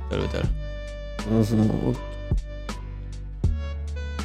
betul 0.07 0.19
betul 0.23 0.45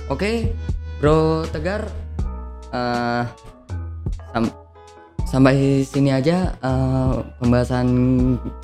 Oke, 0.07 0.53
Bro 0.97 1.43
Tegar. 1.49 2.06
Eh 2.69 3.23
sam- 4.29 4.55
sampai 5.23 5.55
sini 5.81 6.09
aja 6.09 6.55
eh, 6.55 7.13
pembahasan 7.37 7.87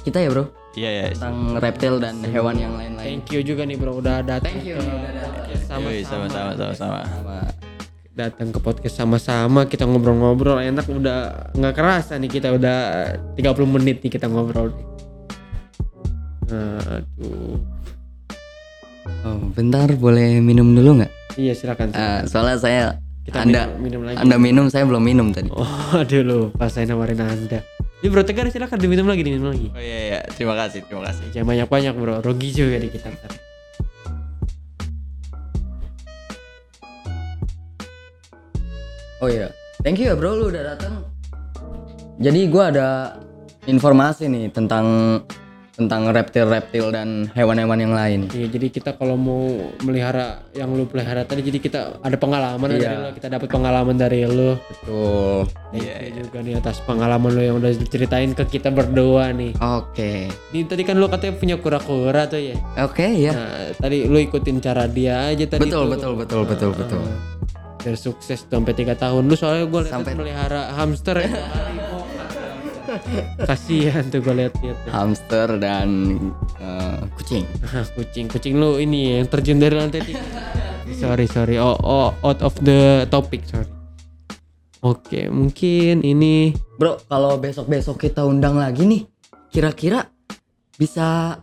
kita 0.02 0.20
ya 0.20 0.30
bro 0.30 0.46
iya 0.74 0.90
iya 0.90 1.06
tentang 1.12 1.60
reptil 1.60 2.02
dan 2.02 2.18
hewan 2.24 2.58
yang 2.58 2.74
lain-lain. 2.74 3.22
Thank 3.22 3.30
you 3.30 3.46
juga 3.46 3.62
nih 3.62 3.78
bro 3.78 4.00
udah 4.00 4.22
datang. 4.22 4.50
Thank 4.50 4.66
you. 4.66 4.80
sama-sama. 5.64 6.28
sama-sama 6.30 6.52
sama-sama 6.56 7.00
Sama- 7.04 7.52
Datang 8.14 8.54
ke 8.54 8.60
podcast 8.60 8.94
sama-sama 8.94 9.66
kita 9.66 9.86
ngobrol-ngobrol 9.86 10.62
enak 10.62 10.86
udah 10.86 11.50
nggak 11.54 11.74
kerasa 11.74 12.14
nih 12.18 12.30
kita 12.30 12.54
udah 12.54 12.78
30 13.34 13.42
menit 13.66 14.02
nih 14.02 14.12
kita 14.12 14.30
ngobrol. 14.30 14.70
Aduh. 16.46 17.58
Oh, 19.24 19.40
bentar 19.52 19.90
boleh 19.94 20.38
minum 20.40 20.74
dulu 20.74 21.02
nggak? 21.02 21.12
Iya 21.36 21.54
silakan. 21.54 21.90
Eh, 21.90 22.22
soalnya 22.30 22.58
saya 22.58 22.82
Kita 23.24 23.40
anda 23.40 23.72
minum, 23.72 23.80
minum 23.80 24.02
lagi. 24.04 24.18
anda 24.20 24.36
minum 24.36 24.66
saya 24.68 24.84
belum 24.84 25.00
minum 25.00 25.28
tadi. 25.32 25.48
Oh, 25.48 25.64
aduh 25.96 26.22
lupa 26.24 26.68
saya 26.68 26.92
nawarin 26.92 27.24
Anda. 27.24 27.64
Ini 28.04 28.12
bro 28.12 28.20
Tegar 28.28 28.52
silakan 28.52 28.76
diminum 28.76 29.08
lagi, 29.08 29.24
diminum 29.24 29.48
lagi. 29.48 29.72
oh 29.72 29.80
iya 29.80 30.00
iya 30.12 30.20
terima 30.28 30.60
kasih 30.60 30.84
terima 30.84 31.08
kasih 31.08 31.32
Jangan 31.32 31.48
banyak-banyak 31.56 31.94
bro, 31.96 32.20
rugi 32.20 32.52
juga 32.52 32.76
di 32.76 32.92
kita 32.92 33.08
ntar. 33.16 33.32
Oh 39.24 39.30
iya, 39.32 39.48
thank 39.88 40.04
you 40.04 40.12
ya 40.12 40.16
bro 40.20 40.36
lu 40.36 40.52
udah 40.52 40.76
datang. 40.76 41.08
Jadi 42.20 42.52
gua 42.52 42.70
ada 42.76 42.88
informasi 43.64 44.28
nih 44.28 44.52
tentang 44.52 44.86
tentang 45.74 46.06
reptil-reptil 46.08 46.94
dan 46.94 47.26
hewan-hewan 47.34 47.76
yang 47.76 47.92
lain. 47.92 48.20
Iya, 48.30 48.46
jadi 48.48 48.68
kita 48.70 48.94
kalau 48.94 49.18
mau 49.18 49.42
melihara 49.82 50.46
yang 50.54 50.70
lu 50.70 50.86
pelihara 50.86 51.26
tadi, 51.26 51.42
jadi 51.42 51.58
kita 51.58 51.80
ada 52.00 52.14
pengalaman 52.14 52.70
Iya. 52.70 52.78
dari 52.80 52.96
lu, 52.96 53.10
kita 53.12 53.28
dapat 53.28 53.48
pengalaman 53.50 53.96
dari 53.98 54.20
lu. 54.24 54.54
Betul. 54.54 55.50
Iya, 55.74 55.94
you 56.08 56.22
juga 56.24 56.40
nih 56.40 56.54
atas 56.56 56.78
pengalaman 56.80 57.30
lu 57.30 57.42
yang 57.42 57.58
udah 57.58 57.74
diceritain 57.74 58.32
ke 58.32 58.46
kita 58.48 58.70
berdua 58.70 59.34
nih. 59.34 59.58
Oke. 59.58 60.30
Ini 60.54 60.62
tadi 60.64 60.82
kan 60.82 60.94
lu 60.94 61.10
katanya 61.10 61.34
punya 61.36 61.56
kura-kura 61.58 62.30
tuh 62.30 62.38
ya. 62.38 62.56
Oke 62.80 63.10
ya. 63.10 63.34
Nah, 63.34 63.74
tadi 63.74 64.06
lu 64.06 64.22
ikutin 64.22 64.62
cara 64.62 64.86
dia 64.86 65.26
aja 65.28 65.46
tadi 65.48 65.66
Betul, 65.66 65.90
tuh. 65.90 65.92
betul, 65.92 66.14
betul, 66.16 66.42
betul, 66.46 66.70
betul. 66.72 67.02
Biar 67.82 67.98
sukses 67.98 68.46
sampai 68.46 68.72
tiga 68.72 68.94
tahun. 68.94 69.26
Lu 69.26 69.34
soalnya 69.34 69.66
gue 69.66 69.82
Sampai- 69.84 70.14
melihara 70.14 70.72
hamster 70.72 71.18
ya. 71.20 71.28
Kasihan 73.50 74.04
tuh 74.08 74.20
gue 74.20 74.34
liat-liat 74.34 74.78
tuh. 74.84 74.92
Hamster 74.92 75.48
dan 75.58 75.90
eh, 76.58 77.00
kucing. 77.16 77.44
Kucing 77.98 78.26
kucing 78.28 78.56
lu 78.56 78.78
ini 78.78 79.20
yang 79.20 79.28
terjun 79.28 79.58
dari 79.58 79.76
lantai 79.76 80.02
tiga 80.02 80.22
sorry 81.02 81.26
sorry 81.26 81.56
oh, 81.56 81.74
oh 81.80 82.12
out 82.22 82.40
of 82.42 82.54
the 82.62 83.08
topic 83.08 83.42
sorry 83.44 83.66
oke 84.80 85.20
mungkin 85.32 86.04
ini 86.04 86.52
Bro, 86.76 87.06
kalau 87.08 87.38
besok-besok 87.38 87.96
kita 88.02 88.26
undang 88.26 88.58
lagi 88.58 88.84
nih, 88.84 89.06
kira-kira 89.48 90.04
bisa 90.74 91.38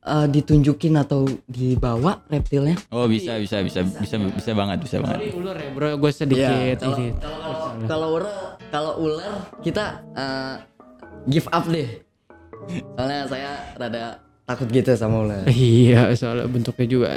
eh, 0.00 0.26
ditunjukin 0.26 0.94
atau 0.96 1.26
dibawa 1.44 2.22
reptilnya? 2.26 2.78
Oh 2.88 3.04
bisa 3.04 3.36
bisa 3.36 3.60
bisa 3.60 3.82
bisa 3.84 4.16
bisa 4.16 4.50
banget 4.54 4.78
bisa 4.80 4.96
banget. 4.98 5.34
Ular 5.34 5.54
ya 5.54 5.70
bro, 5.70 5.90
gue 5.98 6.10
sedikit 6.10 6.48
Iya, 6.48 6.78
kalau 6.78 6.96
ini. 6.96 7.06
kalau 7.18 7.38
kalau 7.84 8.08
ular 8.16 8.34
kalau 8.70 8.92
ular 8.96 9.32
kita 9.60 9.84
eh, 10.14 10.54
give 11.28 11.48
up 11.52 11.66
deh. 11.68 11.88
Soalnya 12.96 13.20
saya 13.28 13.50
rada 13.76 14.04
takut 14.46 14.68
gitu 14.70 14.92
sama 14.96 15.24
ular. 15.26 15.44
Iya, 15.50 16.14
soalnya 16.16 16.46
bentuknya 16.48 16.86
juga 16.86 17.10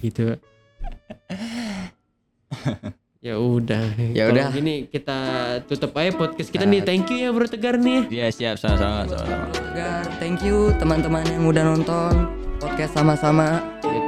gitu. 0.00 0.36
ya 3.26 3.34
udah. 3.36 3.84
Ya 4.16 4.24
Kalau 4.28 4.34
udah. 4.36 4.48
Gini 4.52 4.74
kita 4.88 5.18
tutup 5.68 5.92
aja 5.98 6.10
podcast 6.16 6.50
kita 6.50 6.64
nih. 6.64 6.80
Thank 6.84 7.10
you 7.12 7.18
ya 7.28 7.30
Bro 7.34 7.46
Tegar 7.50 7.76
nih. 7.76 8.08
Iya 8.08 8.26
siap 8.32 8.56
sama-sama 8.58 9.06
sama-sama. 9.06 9.46
Tegar, 9.52 10.04
thank 10.18 10.40
you 10.44 10.72
teman-teman 10.80 11.24
yang 11.28 11.44
udah 11.46 11.64
nonton 11.64 12.12
podcast 12.60 12.96
sama-sama. 12.96 13.60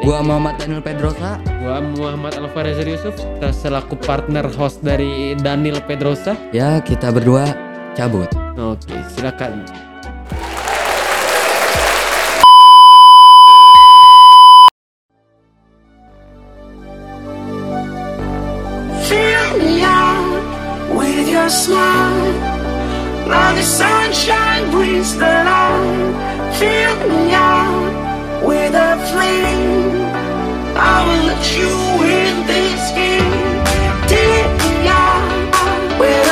Gua 0.02 0.18
Muhammad 0.20 0.58
Daniel 0.58 0.82
Pedrosa. 0.82 1.38
Gua 1.62 1.78
Muhammad 1.78 2.34
Alvarez 2.40 2.80
Yusuf 2.82 3.14
selaku 3.54 3.94
partner 4.02 4.48
host 4.58 4.82
dari 4.82 5.38
Daniel 5.38 5.78
Pedrosa. 5.84 6.34
Ya, 6.50 6.82
kita 6.82 7.14
berdua 7.14 7.54
cabut. 7.94 8.41
Okay, 8.52 9.00
silakan. 9.16 9.64
Me 19.52 19.84
out 19.84 20.44
with 20.96 21.28
your 21.28 21.48
smile. 21.48 22.32
The 23.52 23.62
sunshine 23.62 24.72
the 25.16 25.32
light. 25.48 26.58
Me 26.60 27.32
out 27.32 28.44
with 28.44 28.74
a 28.74 28.92
flame. 29.12 30.02
I 30.76 31.04
will 31.06 31.22
let 31.30 31.44
you 31.56 31.72
in 32.04 32.34
this 32.48 32.82
game. 32.96 33.64
Take 34.08 34.52
me 34.60 34.88
out 34.88 36.00
with 36.00 36.31